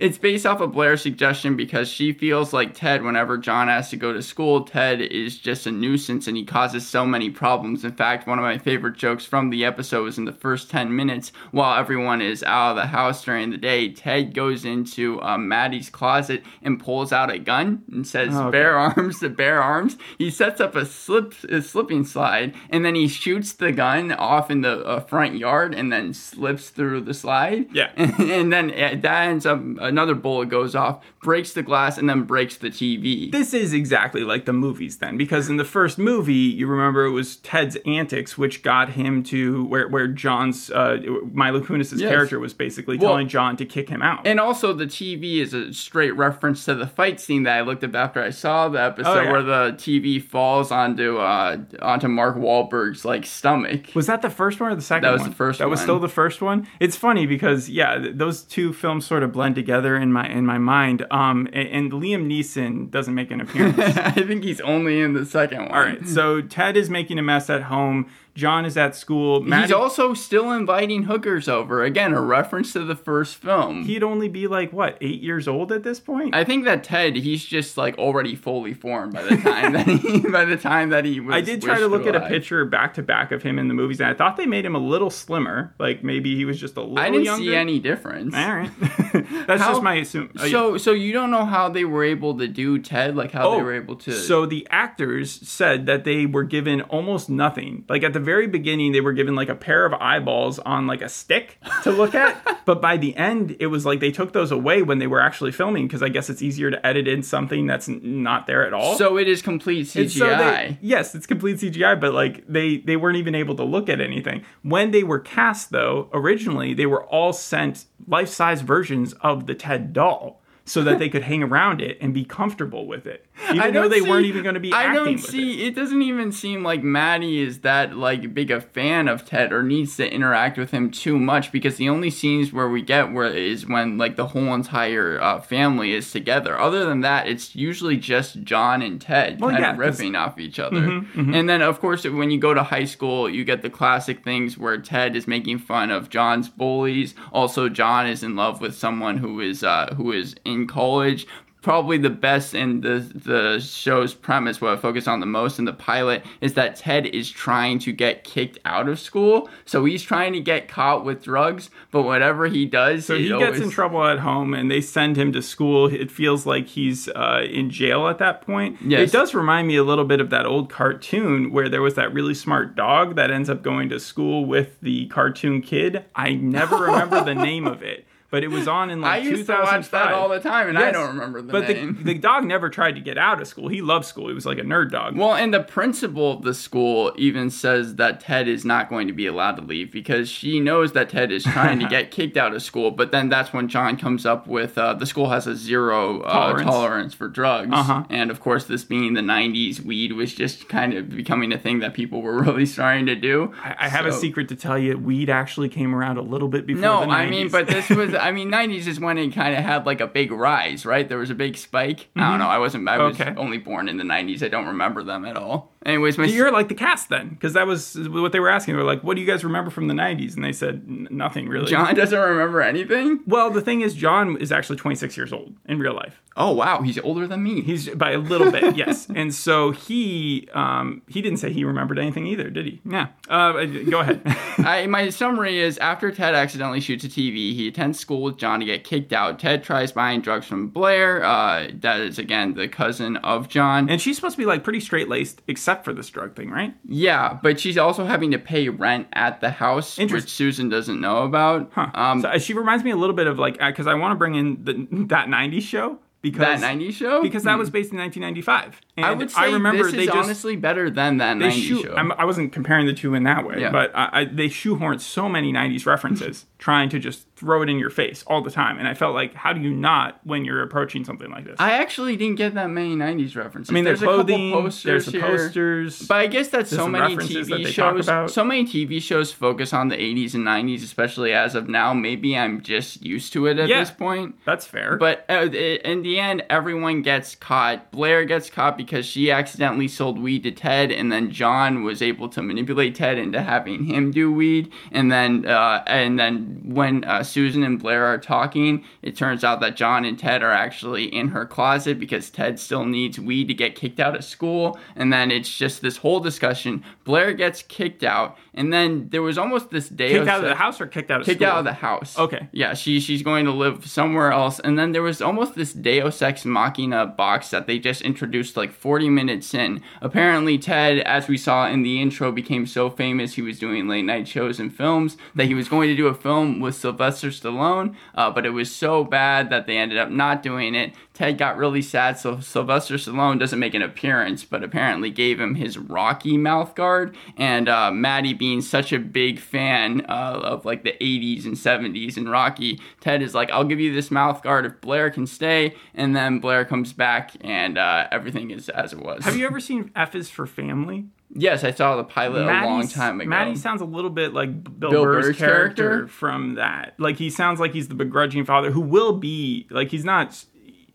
it's 0.00 0.18
based 0.18 0.46
off 0.46 0.60
of 0.60 0.72
Blair's 0.72 1.02
suggestion 1.02 1.56
because 1.56 1.88
she 1.88 2.12
feels 2.12 2.52
like 2.52 2.74
Ted, 2.74 3.02
whenever 3.02 3.36
John 3.36 3.68
has 3.68 3.90
to 3.90 3.96
go 3.96 4.12
to 4.12 4.22
school, 4.22 4.64
Ted 4.64 5.00
is 5.00 5.36
just 5.38 5.66
a 5.66 5.70
nuisance 5.72 6.26
and 6.26 6.36
he 6.36 6.44
causes 6.44 6.86
so 6.86 7.04
many 7.04 7.28
problems. 7.30 7.84
In 7.84 7.92
fact, 7.92 8.26
one 8.26 8.38
of 8.38 8.42
my 8.44 8.56
favorite 8.58 8.96
jokes 8.96 9.24
from 9.24 9.50
the 9.50 9.64
episode 9.64 10.04
was 10.04 10.18
in 10.18 10.24
the 10.24 10.32
first 10.32 10.70
10 10.70 10.94
minutes 10.94 11.32
while 11.50 11.78
everyone 11.78 12.22
is 12.22 12.42
out 12.44 12.70
of 12.70 12.76
the 12.76 12.86
house 12.86 13.24
during 13.24 13.50
the 13.50 13.56
day. 13.58 13.90
Ted 13.90 14.34
goes 14.34 14.64
into 14.80 15.20
uh, 15.22 15.36
Maddie's 15.38 15.90
closet 15.90 16.42
and 16.62 16.80
pulls 16.80 17.12
out 17.12 17.30
a 17.30 17.38
gun 17.38 17.82
and 17.92 18.06
says, 18.06 18.34
Oh, 18.34 18.42
okay. 18.48 18.50
Bear 18.58 18.76
arms, 18.78 19.20
the 19.20 19.28
bear 19.28 19.62
arms. 19.62 19.96
He 20.18 20.30
sets 20.30 20.60
up 20.60 20.74
a 20.74 20.84
slip 20.86 21.34
a 21.48 21.62
slipping 21.62 22.04
slide 22.04 22.54
and 22.70 22.84
then 22.84 22.94
he 22.94 23.08
shoots 23.08 23.52
the 23.52 23.72
gun 23.72 24.12
off 24.12 24.50
in 24.50 24.62
the 24.62 24.84
uh, 24.84 25.00
front 25.00 25.36
yard 25.36 25.74
and 25.74 25.92
then 25.92 26.12
slips 26.14 26.70
through 26.70 27.02
the 27.02 27.14
slide. 27.14 27.66
Yeah. 27.74 27.90
and 27.96 28.52
then 28.52 28.70
uh, 28.70 28.96
that 29.02 29.28
ends 29.28 29.46
up 29.46 29.60
another 29.80 30.14
bullet 30.14 30.48
goes 30.48 30.74
off, 30.74 31.04
breaks 31.22 31.52
the 31.52 31.62
glass, 31.62 31.98
and 31.98 32.08
then 32.08 32.22
breaks 32.24 32.56
the 32.56 32.68
TV. 32.70 33.30
This 33.30 33.52
is 33.54 33.72
exactly 33.72 34.22
like 34.22 34.44
the 34.46 34.52
movies 34.52 34.98
then, 34.98 35.16
because 35.16 35.48
in 35.48 35.56
the 35.56 35.64
first 35.64 35.98
movie, 35.98 36.32
you 36.58 36.66
remember 36.66 37.04
it 37.04 37.10
was 37.12 37.36
Ted's 37.36 37.76
antics 37.86 38.36
which 38.38 38.62
got 38.62 38.90
him 38.90 39.22
to 39.24 39.64
where 39.64 39.88
where 39.88 40.08
John's 40.08 40.70
uh, 40.70 40.98
Mila 41.32 41.60
Kunis's 41.60 42.00
Yes. 42.00 42.10
character 42.10 42.38
was 42.40 42.54
basically 42.54 42.96
Well- 42.96 43.10
telling 43.10 43.28
John 43.28 43.56
to 43.58 43.64
kick 43.66 43.88
him 43.88 44.02
out. 44.02 44.26
And 44.26 44.38
also, 44.40 44.59
the 44.72 44.86
TV 44.86 45.36
is 45.38 45.52
a 45.54 45.72
straight 45.74 46.12
reference 46.12 46.64
to 46.66 46.74
the 46.74 46.86
fight 46.86 47.20
scene 47.20 47.42
that 47.44 47.56
I 47.58 47.60
looked 47.62 47.82
up 47.84 47.94
after 47.94 48.22
I 48.22 48.30
saw 48.30 48.68
the 48.68 48.80
episode, 48.82 49.10
Oh, 49.18 49.22
yeah. 49.22 49.30
where 49.32 49.42
the 49.42 49.72
TV 49.76 50.22
falls 50.22 50.70
onto 50.70 51.18
uh, 51.18 51.58
onto 51.82 52.08
Mark 52.08 52.36
Wahlberg's 52.36 53.04
like 53.04 53.26
stomach. 53.26 53.86
was 53.94 54.06
that 54.06 54.22
the 54.22 54.30
first 54.30 54.60
one 54.60 54.72
or 54.72 54.74
the 54.74 54.82
second 54.82 55.04
That 55.04 55.12
was 55.12 55.22
one? 55.22 55.30
the 55.30 55.36
first 55.36 55.58
That 55.58 55.68
was 55.70 55.80
still 55.80 55.98
the 55.98 56.08
first 56.08 56.40
one. 56.42 56.66
It's 56.80 56.96
funny 56.96 57.26
because 57.26 57.68
yeah, 57.68 57.98
th- 57.98 58.16
those 58.16 58.42
two 58.42 58.72
films 58.72 59.06
sort 59.06 59.22
of 59.22 59.32
blend 59.32 59.54
together 59.54 59.96
in 59.96 60.12
my 60.12 60.26
in 60.28 60.46
my 60.46 60.58
mind. 60.58 61.06
Um, 61.10 61.48
and, 61.52 61.68
and 61.68 61.92
Liam 61.92 62.26
Neeson 62.26 62.90
doesn't 62.90 63.14
make 63.14 63.30
an 63.30 63.40
appearance. 63.40 63.78
I 63.96 64.10
think 64.12 64.44
he's 64.44 64.60
only 64.60 65.00
in 65.00 65.14
the 65.14 65.24
second 65.26 65.62
one. 65.62 65.70
All 65.72 65.80
right, 65.80 66.06
so 66.06 66.40
Ted 66.40 66.76
is 66.76 66.88
making 66.90 67.18
a 67.18 67.22
mess 67.22 67.48
at 67.50 67.62
home. 67.62 68.08
John 68.36 68.64
is 68.64 68.76
at 68.76 68.94
school. 68.94 69.42
He's 69.42 69.72
also 69.72 70.14
still 70.14 70.52
inviting 70.52 71.02
hookers 71.02 71.48
over. 71.48 71.82
Again, 71.82 72.14
a 72.14 72.20
reference 72.20 72.72
to 72.74 72.84
the 72.84 72.94
first 72.94 73.34
film. 73.36 73.84
he'd 73.84 74.04
only 74.04 74.28
be 74.28 74.46
like 74.50 74.72
what 74.72 74.98
eight 75.00 75.22
years 75.22 75.48
old 75.48 75.72
at 75.72 75.82
this 75.82 76.00
point. 76.00 76.34
I 76.34 76.44
think 76.44 76.64
that 76.64 76.84
Ted, 76.84 77.16
he's 77.16 77.44
just 77.44 77.76
like 77.76 77.96
already 77.98 78.34
fully 78.34 78.74
formed 78.74 79.14
by 79.14 79.22
the 79.22 79.36
time 79.36 79.72
that 79.72 79.86
he 79.86 80.20
by 80.30 80.44
the 80.44 80.56
time 80.56 80.90
that 80.90 81.04
he 81.04 81.20
was. 81.20 81.34
I 81.34 81.40
did 81.40 81.62
try 81.62 81.78
to 81.78 81.86
look 81.86 82.06
at 82.06 82.14
a 82.14 82.28
picture 82.28 82.64
back 82.64 82.94
to 82.94 83.02
back 83.02 83.32
of 83.32 83.42
him 83.42 83.58
in 83.58 83.68
the 83.68 83.74
movies, 83.74 84.00
and 84.00 84.10
I 84.10 84.14
thought 84.14 84.36
they 84.36 84.46
made 84.46 84.64
him 84.64 84.74
a 84.74 84.80
little 84.80 85.10
slimmer. 85.10 85.74
Like 85.78 86.04
maybe 86.04 86.36
he 86.36 86.44
was 86.44 86.60
just 86.60 86.76
a 86.76 86.80
little 86.80 86.98
I 86.98 87.10
didn't 87.10 87.24
younger. 87.24 87.44
see 87.44 87.54
any 87.54 87.78
difference. 87.78 88.34
All 88.34 88.54
right, 88.54 88.70
that's 89.46 89.62
How- 89.62 89.72
just 89.72 89.82
my 89.82 89.94
assumption. 89.94 90.36
oh, 90.38 90.42
uh, 90.42 90.46
yeah. 90.46 90.50
So, 90.50 90.78
so 90.78 90.92
you 90.92 91.12
don't 91.12 91.30
know 91.30 91.44
how 91.44 91.68
they 91.68 91.84
were 91.84 92.04
able 92.04 92.36
to 92.38 92.48
do 92.48 92.78
Ted, 92.78 93.16
like 93.16 93.32
how 93.32 93.50
they 93.52 93.56
oh, 93.56 93.64
were 93.64 93.74
able 93.74 93.96
to. 93.96 94.12
So 94.12 94.46
the 94.46 94.66
actors 94.70 95.46
said 95.48 95.86
that 95.86 96.04
they 96.04 96.26
were 96.26 96.44
given 96.44 96.80
almost 96.82 97.30
nothing. 97.30 97.84
Like 97.88 98.02
at 98.02 98.12
the 98.12 98.20
very 98.20 98.46
beginning, 98.46 98.92
they 98.92 99.00
were 99.00 99.12
given 99.12 99.34
like 99.34 99.48
a 99.48 99.54
pair 99.54 99.84
of 99.86 99.94
eyeballs 99.94 100.58
on 100.58 100.86
like 100.86 101.02
a 101.02 101.08
stick 101.08 101.58
to 101.82 101.90
look 101.90 102.14
at. 102.14 102.64
but 102.64 102.80
by 102.80 102.96
the 102.96 103.16
end, 103.16 103.56
it 103.60 103.66
was 103.66 103.86
like 103.86 104.00
they 104.00 104.10
took 104.10 104.32
those 104.40 104.50
away 104.50 104.82
when 104.82 104.98
they 104.98 105.06
were 105.06 105.20
actually 105.20 105.52
filming 105.52 105.86
because 105.86 106.02
I 106.02 106.08
guess 106.08 106.30
it's 106.30 106.42
easier 106.42 106.70
to 106.70 106.86
edit 106.86 107.06
in 107.06 107.22
something 107.22 107.66
that's 107.66 107.88
not 107.88 108.46
there 108.46 108.66
at 108.66 108.72
all. 108.72 108.96
So 108.96 109.18
it 109.18 109.28
is 109.28 109.42
complete 109.42 109.86
CGI. 109.86 110.08
So 110.10 110.26
they- 110.28 110.78
yes, 110.80 111.14
it's 111.14 111.26
complete 111.26 111.58
CGI, 111.58 111.94
but 112.00 112.14
like 112.14 112.44
they 112.48 112.78
they 112.78 112.96
weren't 112.96 113.16
even 113.18 113.34
able 113.34 113.54
to 113.56 113.64
look 113.64 113.88
at 113.88 114.00
anything. 114.00 114.42
When 114.62 114.90
they 114.90 115.02
were 115.02 115.18
cast 115.20 115.70
though, 115.70 116.08
originally 116.12 116.74
they 116.74 116.86
were 116.86 117.04
all 117.04 117.32
sent 117.32 117.84
life-size 118.06 118.62
versions 118.62 119.12
of 119.20 119.46
the 119.46 119.54
Ted 119.54 119.92
doll 119.92 120.40
so 120.64 120.82
that 120.84 120.98
they 121.00 121.08
could 121.08 121.22
hang 121.22 121.42
around 121.42 121.80
it 121.80 121.98
and 122.00 122.14
be 122.14 122.24
comfortable 122.24 122.86
with 122.86 123.04
it. 123.06 123.26
Even 123.48 123.58
though 123.72 123.82
don't 123.82 123.90
they 123.90 124.00
see- 124.00 124.08
weren't 124.08 124.26
even 124.26 124.42
going 124.42 124.54
to 124.54 124.60
be 124.60 124.72
I 124.72 124.92
don't 124.92 125.18
see. 125.18 125.62
it. 125.62 125.68
It. 125.68 125.74
doesn't 125.74 126.02
even 126.02 126.30
seem 126.32 126.62
like 126.62 126.82
Maddie 126.82 127.40
is 127.40 127.60
that 127.60 127.96
like 127.96 128.34
big 128.34 128.50
a 128.50 128.60
fan 128.60 129.08
of 129.08 129.24
Ted 129.24 129.52
or 129.52 129.62
needs 129.62 129.96
to 129.96 130.12
interact 130.12 130.58
with 130.58 130.70
him 130.70 130.90
too 130.90 131.18
much 131.18 131.50
because 131.52 131.76
the 131.76 131.88
only 131.88 132.10
scenes 132.10 132.52
where 132.52 132.68
we 132.68 132.82
get 132.82 133.12
where 133.12 133.26
is 133.32 133.66
when 133.66 133.98
like 133.98 134.16
the 134.16 134.26
whole 134.28 134.52
entire 134.54 135.20
uh, 135.20 135.40
family 135.40 135.92
is 135.94 136.10
together. 136.10 136.58
Other 136.58 136.84
than 136.84 137.00
that, 137.00 137.26
it's 137.28 137.56
usually 137.56 137.96
just 137.96 138.42
John 138.42 138.82
and 138.82 139.00
Ted 139.00 139.40
Well, 139.40 139.50
kind 139.50 139.62
yeah, 139.62 139.72
of 139.72 139.78
riffing 139.78 140.18
off 140.18 140.38
each 140.38 140.58
other. 140.58 141.02
And 141.14 141.48
then 141.48 141.62
of 141.62 141.80
course 141.80 142.04
when 142.04 142.30
you 142.30 142.38
go 142.38 142.54
to 142.54 142.62
high 142.62 142.84
school, 142.84 143.28
you 143.28 143.44
get 143.44 143.62
the 143.62 143.70
classic 143.70 144.22
things 144.22 144.58
where 144.58 144.78
Ted 144.78 145.16
is 145.16 145.26
making 145.26 145.58
fun 145.58 145.90
of 145.90 146.10
John's 146.10 146.48
bullies. 146.48 147.14
Also, 147.32 147.68
John 147.68 148.06
is 148.06 148.22
in 148.22 148.36
love 148.36 148.60
with 148.60 148.74
someone 148.74 149.16
who 149.18 149.40
is 149.40 149.64
uh, 149.64 149.94
who 149.96 150.12
is 150.12 150.34
in 150.44 150.66
college 150.66 151.26
probably 151.62 151.98
the 151.98 152.10
best 152.10 152.54
in 152.54 152.80
the 152.80 152.98
the 153.14 153.60
show's 153.60 154.14
premise 154.14 154.60
what 154.60 154.72
I 154.72 154.76
focus 154.76 155.06
on 155.06 155.20
the 155.20 155.26
most 155.26 155.58
in 155.58 155.64
the 155.66 155.72
pilot 155.72 156.24
is 156.40 156.54
that 156.54 156.76
Ted 156.76 157.06
is 157.06 157.30
trying 157.30 157.78
to 157.80 157.92
get 157.92 158.24
kicked 158.24 158.58
out 158.64 158.88
of 158.88 158.98
school 158.98 159.48
so 159.66 159.84
he's 159.84 160.02
trying 160.02 160.32
to 160.32 160.40
get 160.40 160.68
caught 160.68 161.04
with 161.04 161.22
drugs 161.22 161.70
but 161.90 162.02
whatever 162.02 162.46
he 162.46 162.64
does 162.66 163.06
So 163.06 163.16
he 163.16 163.28
gets 163.28 163.42
always- 163.42 163.60
in 163.60 163.70
trouble 163.70 164.04
at 164.04 164.20
home, 164.20 164.54
and 164.54 164.70
they 164.70 164.80
send 164.80 165.16
him 165.16 165.32
to 165.32 165.42
school. 165.42 165.86
It 165.88 166.10
feels 166.10 166.46
like 166.46 166.66
he's 166.66 167.08
uh, 167.08 167.44
in 167.50 167.68
jail 167.70 168.08
at 168.08 168.18
that 168.18 168.42
point. 168.42 168.78
Yes. 168.84 169.08
It 169.08 169.12
does 169.12 169.34
remind 169.34 169.66
me 169.68 169.76
a 169.76 169.82
little 169.84 170.04
bit 170.04 170.20
of 170.20 170.30
that 170.30 170.46
old 170.46 170.70
cartoon 170.70 171.50
where 171.52 171.68
there 171.68 171.82
was 171.82 171.94
that 171.94 172.12
really 172.14 172.34
smart 172.34 172.76
dog 172.76 173.16
that 173.16 173.30
ends 173.30 173.50
up 173.50 173.62
going 173.62 173.88
to 173.88 173.98
school 174.00 174.44
with 174.44 174.80
the 174.80 175.06
cartoon 175.06 175.60
kid. 175.62 176.04
I 176.14 176.34
never 176.34 176.76
remember 176.86 177.24
the 177.24 177.34
name 177.34 177.66
of 177.66 177.82
it, 177.82 178.06
but 178.30 178.42
it 178.44 178.48
was 178.48 178.68
on 178.68 178.90
in 178.90 179.00
like 179.00 179.12
I 179.12 179.24
used 179.24 179.46
to 179.46 179.52
2005. 179.52 179.74
watch 179.82 179.90
that 179.90 180.12
all 180.12 180.28
the 180.28 180.40
time 180.40 180.68
and 180.68 180.78
I 180.78 180.90
don't 180.90 181.08
remember 181.08 181.42
the 181.42 181.52
but 181.52 181.68
name 181.68 181.96
the, 182.02 182.14
the 182.14 182.18
dog 182.18 182.44
never 182.44 182.68
tried 182.68 182.94
to 182.94 183.00
get 183.00 183.18
out 183.18 183.40
of 183.40 183.46
school. 183.48 183.68
He 183.68 183.82
loved 183.82 184.04
school. 184.06 184.28
He 184.28 184.34
was 184.34 184.46
like 184.46 184.58
a 184.58 184.62
nerd 184.62 184.90
dog. 184.90 185.16
Well, 185.16 185.34
and 185.34 185.52
the 185.52 185.62
principal 185.62 186.32
of 186.34 186.42
the 186.42 186.54
school 186.54 187.12
even 187.16 187.50
says 187.50 187.96
that 187.96 188.20
Ted 188.20 188.48
is 188.48 188.64
not 188.64 188.88
going 188.88 189.06
to 189.08 189.12
be 189.12 189.26
allowed 189.26 189.56
to 189.56 189.62
leave 189.62 189.90
because 189.90 190.28
she 190.28 190.60
knows 190.60 190.92
that 190.92 191.10
Ted 191.10 191.32
is 191.32 191.42
trying 191.44 191.80
to 191.80 191.86
get 191.96 192.10
kicked 192.10 192.36
out 192.36 192.54
of 192.54 192.62
school. 192.62 192.90
But 192.90 193.10
then 193.12 193.28
that's 193.28 193.52
when 193.52 193.68
John 193.68 193.96
comes 193.96 194.24
up 194.26 194.46
with 194.46 194.78
uh, 194.78 194.94
the 194.94 195.06
school 195.06 195.30
has 195.30 195.46
a 195.46 195.56
zero 195.56 196.20
uh, 196.22 196.32
Tolerance. 196.32 196.64
tolerance. 196.70 197.14
for 197.14 197.28
drugs. 197.28 197.70
Uh-huh. 197.72 198.04
And 198.10 198.30
of 198.30 198.40
course, 198.40 198.64
this 198.64 198.84
being 198.84 199.14
the 199.14 199.20
90s, 199.20 199.80
weed 199.80 200.12
was 200.12 200.34
just 200.34 200.68
kind 200.68 200.94
of 200.94 201.10
becoming 201.10 201.52
a 201.52 201.58
thing 201.58 201.80
that 201.80 201.94
people 201.94 202.22
were 202.22 202.40
really 202.42 202.66
starting 202.66 203.06
to 203.06 203.16
do. 203.16 203.52
I, 203.62 203.74
I 203.80 203.88
have 203.88 204.06
a 204.06 204.12
secret 204.12 204.48
to 204.50 204.56
tell 204.56 204.78
you. 204.78 204.96
Weed 204.98 205.30
actually 205.30 205.68
came 205.68 205.94
around 205.94 206.18
a 206.18 206.22
little 206.22 206.48
bit 206.48 206.66
before 206.66 206.82
No, 206.82 207.00
the 207.00 207.06
90s. 207.06 207.10
I 207.12 207.30
mean, 207.30 207.48
but 207.48 207.66
this 207.66 207.88
was, 207.88 208.14
I 208.20 208.32
mean, 208.32 208.50
90s 208.50 208.86
is 208.86 209.00
when 209.00 209.18
it 209.18 209.30
kind 209.34 209.54
of 209.56 209.64
had 209.64 209.86
like 209.86 210.00
a 210.00 210.06
big 210.06 210.30
rise, 210.32 210.86
right? 210.86 211.08
There 211.08 211.18
was 211.18 211.30
a 211.30 211.34
big 211.34 211.56
spike. 211.56 212.08
I 212.16 212.30
don't 212.30 212.38
know. 212.38 212.46
I 212.48 212.58
wasn't, 212.58 212.88
I 212.88 212.98
was 212.98 213.16
Mm-hmm. 213.16 213.30
Okay. 213.30 213.40
only 213.40 213.58
born 213.58 213.88
in 213.88 213.96
the 213.96 214.04
90s. 214.04 214.42
I 214.42 214.48
don't 214.48 214.66
remember 214.66 215.02
them 215.02 215.24
at 215.24 215.36
all. 215.36 215.72
Anyways, 215.86 216.18
my 216.18 216.26
You're 216.26 216.52
like 216.52 216.68
the 216.68 216.74
cast 216.74 217.08
then, 217.08 217.30
because 217.30 217.54
that 217.54 217.66
was 217.66 217.96
what 217.96 218.32
they 218.32 218.40
were 218.40 218.50
asking. 218.50 218.74
They 218.74 218.78
were 218.78 218.86
like, 218.86 219.02
"What 219.02 219.14
do 219.14 219.22
you 219.22 219.26
guys 219.26 219.42
remember 219.44 219.70
from 219.70 219.88
the 219.88 219.94
'90s?" 219.94 220.34
And 220.34 220.44
they 220.44 220.52
said 220.52 220.86
nothing 221.10 221.48
really. 221.48 221.70
John 221.70 221.94
doesn't 221.94 222.18
remember 222.18 222.60
anything? 222.60 223.20
Well, 223.26 223.50
the 223.50 223.62
thing 223.62 223.80
is, 223.80 223.94
John 223.94 224.36
is 224.36 224.52
actually 224.52 224.76
26 224.76 225.16
years 225.16 225.32
old 225.32 225.54
in 225.64 225.78
real 225.78 225.94
life. 225.94 226.20
Oh, 226.36 226.52
wow. 226.52 226.80
He's 226.80 226.98
older 227.00 227.26
than 227.26 227.42
me. 227.42 227.60
He's 227.60 227.88
by 227.88 228.12
a 228.12 228.18
little 228.18 228.52
bit, 228.52 228.76
yes. 228.76 229.08
And 229.14 229.34
so 229.34 229.72
he 229.72 230.48
um, 230.54 231.02
he 231.08 231.22
didn't 231.22 231.38
say 231.38 231.52
he 231.52 231.64
remembered 231.64 231.98
anything 231.98 232.26
either, 232.26 232.50
did 232.50 232.66
he? 232.66 232.80
Yeah. 232.84 233.08
Uh, 233.28 233.64
go 233.64 234.00
ahead. 234.00 234.20
I, 234.58 234.86
my 234.86 235.08
summary 235.10 235.58
is 235.58 235.78
after 235.78 236.10
Ted 236.12 236.34
accidentally 236.34 236.80
shoots 236.80 237.04
a 237.04 237.08
TV, 237.08 237.54
he 237.54 237.68
attends 237.68 237.98
school 237.98 238.22
with 238.22 238.36
John 238.36 238.60
to 238.60 238.66
get 238.66 238.84
kicked 238.84 239.12
out. 239.12 239.38
Ted 239.38 239.64
tries 239.64 239.92
buying 239.92 240.20
drugs 240.20 240.46
from 240.46 240.68
Blair. 240.68 241.24
Uh, 241.24 241.68
that 241.80 242.00
is, 242.00 242.18
again, 242.18 242.54
the 242.54 242.68
cousin 242.68 243.16
of 243.18 243.48
John. 243.48 243.88
and 243.88 244.00
she's 244.00 244.16
supposed 244.16 244.34
to 244.34 244.38
be 244.38 244.46
like 244.46 244.62
pretty 244.62 244.80
straight 244.80 245.08
laced, 245.08 245.42
except 245.48 245.69
for 245.84 245.92
this 245.92 246.08
drug 246.10 246.34
thing, 246.36 246.50
right? 246.50 246.74
yeah, 246.84 247.38
but 247.42 247.58
she's 247.60 247.78
also 247.78 248.04
having 248.04 248.30
to 248.32 248.38
pay 248.38 248.68
rent 248.68 249.06
at 249.12 249.40
the 249.40 249.50
house, 249.50 249.98
which 249.98 250.28
Susan 250.28 250.68
doesn't 250.68 251.00
know 251.00 251.22
about. 251.24 251.70
Huh. 251.74 251.90
Um, 251.94 252.20
so 252.22 252.28
uh, 252.28 252.38
she 252.38 252.52
reminds 252.54 252.84
me 252.84 252.90
a 252.90 252.96
little 252.96 253.16
bit 253.16 253.26
of 253.26 253.38
like 253.38 253.58
because 253.58 253.86
I 253.86 253.94
want 253.94 254.12
to 254.12 254.16
bring 254.16 254.34
in 254.34 254.64
the, 254.64 254.72
that 255.06 255.28
'90s 255.28 255.62
show 255.62 255.98
because 256.22 256.60
that 256.60 256.76
90s 256.78 256.92
show? 256.92 257.22
because 257.22 257.44
that 257.44 257.56
was 257.58 257.70
based 257.70 257.92
in 257.92 257.98
1995. 257.98 258.80
And 258.96 259.06
I 259.06 259.12
would 259.12 259.30
say 259.30 259.52
remember 259.52 259.84
this 259.84 259.92
they 259.92 260.00
is 260.00 260.06
just 260.06 260.16
honestly 260.18 260.54
better 260.56 260.90
than 260.90 261.16
that 261.16 261.38
they 261.38 261.48
90s 261.50 261.62
shoot. 261.62 261.82
show. 261.84 261.94
I'm, 261.94 262.12
I 262.12 262.24
wasn't 262.26 262.52
comparing 262.52 262.86
the 262.86 262.92
two 262.92 263.14
in 263.14 263.22
that 263.24 263.46
way, 263.46 263.60
Yeah. 263.60 263.70
but 263.70 263.90
I, 263.94 264.08
I, 264.12 264.24
they 264.26 264.48
shoehorned 264.48 265.00
so 265.00 265.28
many 265.28 265.52
'90s 265.52 265.86
references, 265.86 266.44
trying 266.60 266.90
to 266.90 266.98
just 266.98 267.26
throw 267.36 267.62
it 267.62 267.70
in 267.70 267.78
your 267.78 267.88
face 267.88 268.22
all 268.26 268.42
the 268.42 268.50
time. 268.50 268.78
And 268.78 268.86
I 268.86 268.92
felt 268.92 269.14
like, 269.14 269.34
how 269.34 269.54
do 269.54 269.62
you 269.62 269.70
not 269.72 270.20
when 270.24 270.44
you're 270.44 270.60
approaching 270.62 271.06
something 271.06 271.30
like 271.30 271.44
this? 271.46 271.56
I 271.58 271.72
actually 271.72 272.14
didn't 272.18 272.36
get 272.36 272.52
that 272.54 272.68
many 272.68 272.94
90s 272.94 273.34
references. 273.34 273.70
I 273.70 273.72
mean, 273.72 273.84
there's, 273.84 274.00
there's 274.00 274.02
a 274.02 274.16
couple 274.18 274.24
clothing, 274.26 274.52
posters 274.52 274.84
there's 274.84 275.06
the 275.06 275.12
here. 275.12 275.22
posters. 275.22 276.02
But 276.06 276.18
I 276.18 276.26
guess 276.26 276.48
that's 276.48 276.68
so 276.68 276.86
many 276.86 277.16
that 277.16 277.24
TV 277.24 277.66
shows. 277.66 278.32
So 278.34 278.44
many 278.44 278.64
TV 278.64 279.00
shows 279.00 279.32
focus 279.32 279.72
on 279.72 279.88
the 279.88 279.96
80s 279.96 280.34
and 280.34 280.46
90s, 280.46 280.84
especially 280.84 281.32
as 281.32 281.54
of 281.54 281.66
now. 281.66 281.94
Maybe 281.94 282.36
I'm 282.36 282.60
just 282.60 283.02
used 283.02 283.32
to 283.32 283.46
it 283.46 283.58
at 283.58 283.68
Yeah. 283.70 283.80
this 283.80 283.90
point. 283.90 284.36
That's 284.44 284.66
fair. 284.66 284.96
But 284.96 285.24
uh, 285.30 285.48
in 285.50 286.02
the 286.02 286.20
end, 286.20 286.44
everyone 286.50 287.00
gets 287.00 287.34
caught. 287.36 287.90
Blair 287.90 288.26
gets 288.26 288.50
caught 288.50 288.76
because 288.76 289.06
she 289.06 289.30
accidentally 289.30 289.88
sold 289.88 290.18
weed 290.20 290.42
to 290.42 290.50
Ted, 290.50 290.92
and 290.92 291.10
then 291.10 291.30
John 291.30 291.84
was 291.84 292.02
able 292.02 292.28
to 292.28 292.42
manipulate 292.42 292.94
Ted 292.96 293.16
into 293.16 293.40
having 293.42 293.84
him 293.84 294.10
do 294.10 294.30
weed. 294.30 294.70
And 294.92 295.10
then, 295.10 295.46
uh, 295.46 295.82
and 295.86 296.18
then 296.18 296.48
when 296.64 297.04
uh, 297.04 297.22
Susan 297.22 297.62
and 297.62 297.78
Blair 297.78 298.04
are 298.04 298.18
talking, 298.18 298.84
it 299.02 299.16
turns 299.16 299.44
out 299.44 299.60
that 299.60 299.76
John 299.76 300.04
and 300.04 300.18
Ted 300.18 300.42
are 300.42 300.52
actually 300.52 301.04
in 301.04 301.28
her 301.28 301.46
closet 301.46 301.98
because 301.98 302.30
Ted 302.30 302.58
still 302.58 302.84
needs 302.84 303.18
weed 303.18 303.48
to 303.48 303.54
get 303.54 303.74
kicked 303.74 304.00
out 304.00 304.16
of 304.16 304.24
school. 304.24 304.78
And 304.96 305.12
then 305.12 305.30
it's 305.30 305.56
just 305.56 305.82
this 305.82 305.98
whole 305.98 306.20
discussion. 306.20 306.84
Blair 307.04 307.32
gets 307.32 307.62
kicked 307.62 308.04
out, 308.04 308.38
and 308.54 308.72
then 308.72 309.08
there 309.10 309.22
was 309.22 309.38
almost 309.38 309.70
this 309.70 309.88
day 309.88 310.10
kicked 310.10 310.28
out 310.28 310.42
of 310.42 310.48
the 310.48 310.54
house 310.54 310.80
or 310.80 310.86
kicked 310.86 311.10
out 311.10 311.20
of 311.20 311.26
kicked 311.26 311.40
school? 311.40 311.50
out 311.50 311.58
of 311.58 311.64
the 311.64 311.72
house. 311.72 312.18
Okay. 312.18 312.48
Yeah, 312.52 312.74
she 312.74 313.00
she's 313.00 313.22
going 313.22 313.44
to 313.44 313.52
live 313.52 313.86
somewhere 313.86 314.32
else. 314.32 314.60
And 314.60 314.78
then 314.78 314.92
there 314.92 315.02
was 315.02 315.20
almost 315.20 315.54
this 315.54 315.72
Deus 315.72 316.22
Ex 316.22 316.44
Machina 316.44 317.06
box 317.06 317.50
that 317.50 317.66
they 317.66 317.78
just 317.78 318.02
introduced 318.02 318.56
like 318.56 318.72
40 318.72 319.08
minutes 319.10 319.54
in. 319.54 319.82
Apparently, 320.00 320.58
Ted, 320.58 320.98
as 321.00 321.28
we 321.28 321.36
saw 321.36 321.68
in 321.68 321.82
the 321.82 322.00
intro, 322.00 322.32
became 322.32 322.66
so 322.66 322.90
famous 322.90 323.34
he 323.34 323.42
was 323.42 323.58
doing 323.58 323.88
late 323.88 324.04
night 324.04 324.26
shows 324.26 324.58
and 324.58 324.74
films 324.74 325.16
that 325.34 325.46
he 325.46 325.54
was 325.54 325.68
going 325.68 325.88
to 325.88 325.96
do 325.96 326.06
a 326.06 326.14
film 326.14 326.39
with 326.60 326.74
Sylvester 326.74 327.28
Stallone, 327.28 327.94
uh, 328.14 328.30
but 328.30 328.46
it 328.46 328.50
was 328.50 328.74
so 328.74 329.04
bad 329.04 329.50
that 329.50 329.66
they 329.66 329.76
ended 329.76 329.98
up 329.98 330.10
not 330.10 330.42
doing 330.42 330.74
it. 330.74 330.94
Ted 331.14 331.36
got 331.36 331.56
really 331.56 331.82
sad, 331.82 332.18
so 332.18 332.40
Sylvester 332.40 332.94
Stallone 332.94 333.38
doesn't 333.38 333.58
make 333.58 333.74
an 333.74 333.82
appearance, 333.82 334.44
but 334.44 334.64
apparently 334.64 335.10
gave 335.10 335.38
him 335.38 335.54
his 335.54 335.76
Rocky 335.76 336.38
mouth 336.38 336.74
guard. 336.74 337.14
And 337.36 337.68
uh, 337.68 337.90
Maddie, 337.90 338.32
being 338.32 338.62
such 338.62 338.92
a 338.92 338.98
big 338.98 339.38
fan 339.38 340.06
uh, 340.08 340.40
of 340.42 340.64
like 340.64 340.82
the 340.82 340.94
80s 341.00 341.44
and 341.44 341.56
70s 341.56 342.16
and 342.16 342.30
Rocky, 342.30 342.80
Ted 343.00 343.20
is 343.20 343.34
like, 343.34 343.50
I'll 343.50 343.64
give 343.64 343.80
you 343.80 343.92
this 343.92 344.10
mouth 344.10 344.42
guard 344.42 344.64
if 344.64 344.80
Blair 344.80 345.10
can 345.10 345.26
stay. 345.26 345.74
And 345.94 346.16
then 346.16 346.38
Blair 346.38 346.64
comes 346.64 346.92
back, 346.92 347.32
and 347.42 347.76
uh, 347.76 348.08
everything 348.10 348.50
is 348.50 348.68
as 348.70 348.92
it 348.92 349.00
was. 349.00 349.24
Have 349.24 349.36
you 349.36 349.46
ever 349.46 349.60
seen 349.60 349.90
F 349.94 350.14
is 350.14 350.30
for 350.30 350.46
Family? 350.46 351.06
Yes, 351.32 351.62
I 351.62 351.70
saw 351.70 351.96
the 351.96 352.04
pilot 352.04 352.42
a 352.42 352.66
long 352.66 352.88
time 352.88 353.20
ago. 353.20 353.28
Maddie 353.30 353.54
sounds 353.56 353.80
a 353.80 353.84
little 353.84 354.10
bit 354.10 354.34
like 354.34 354.64
Bill, 354.78 354.90
Bill 354.90 355.04
Burr's, 355.04 355.26
Burr's 355.26 355.36
character, 355.36 355.88
character? 355.88 356.08
from 356.08 356.54
that. 356.54 356.94
Like 356.98 357.16
he 357.16 357.30
sounds 357.30 357.60
like 357.60 357.72
he's 357.72 357.88
the 357.88 357.94
begrudging 357.94 358.44
father 358.44 358.70
who 358.70 358.80
will 358.80 359.12
be 359.12 359.66
like 359.70 359.90
he's 359.90 360.04
not. 360.04 360.44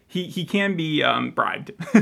He 0.08 0.28
he 0.28 0.46
can 0.46 0.76
be 0.78 1.04
um, 1.04 1.32
bribed. 1.32 1.72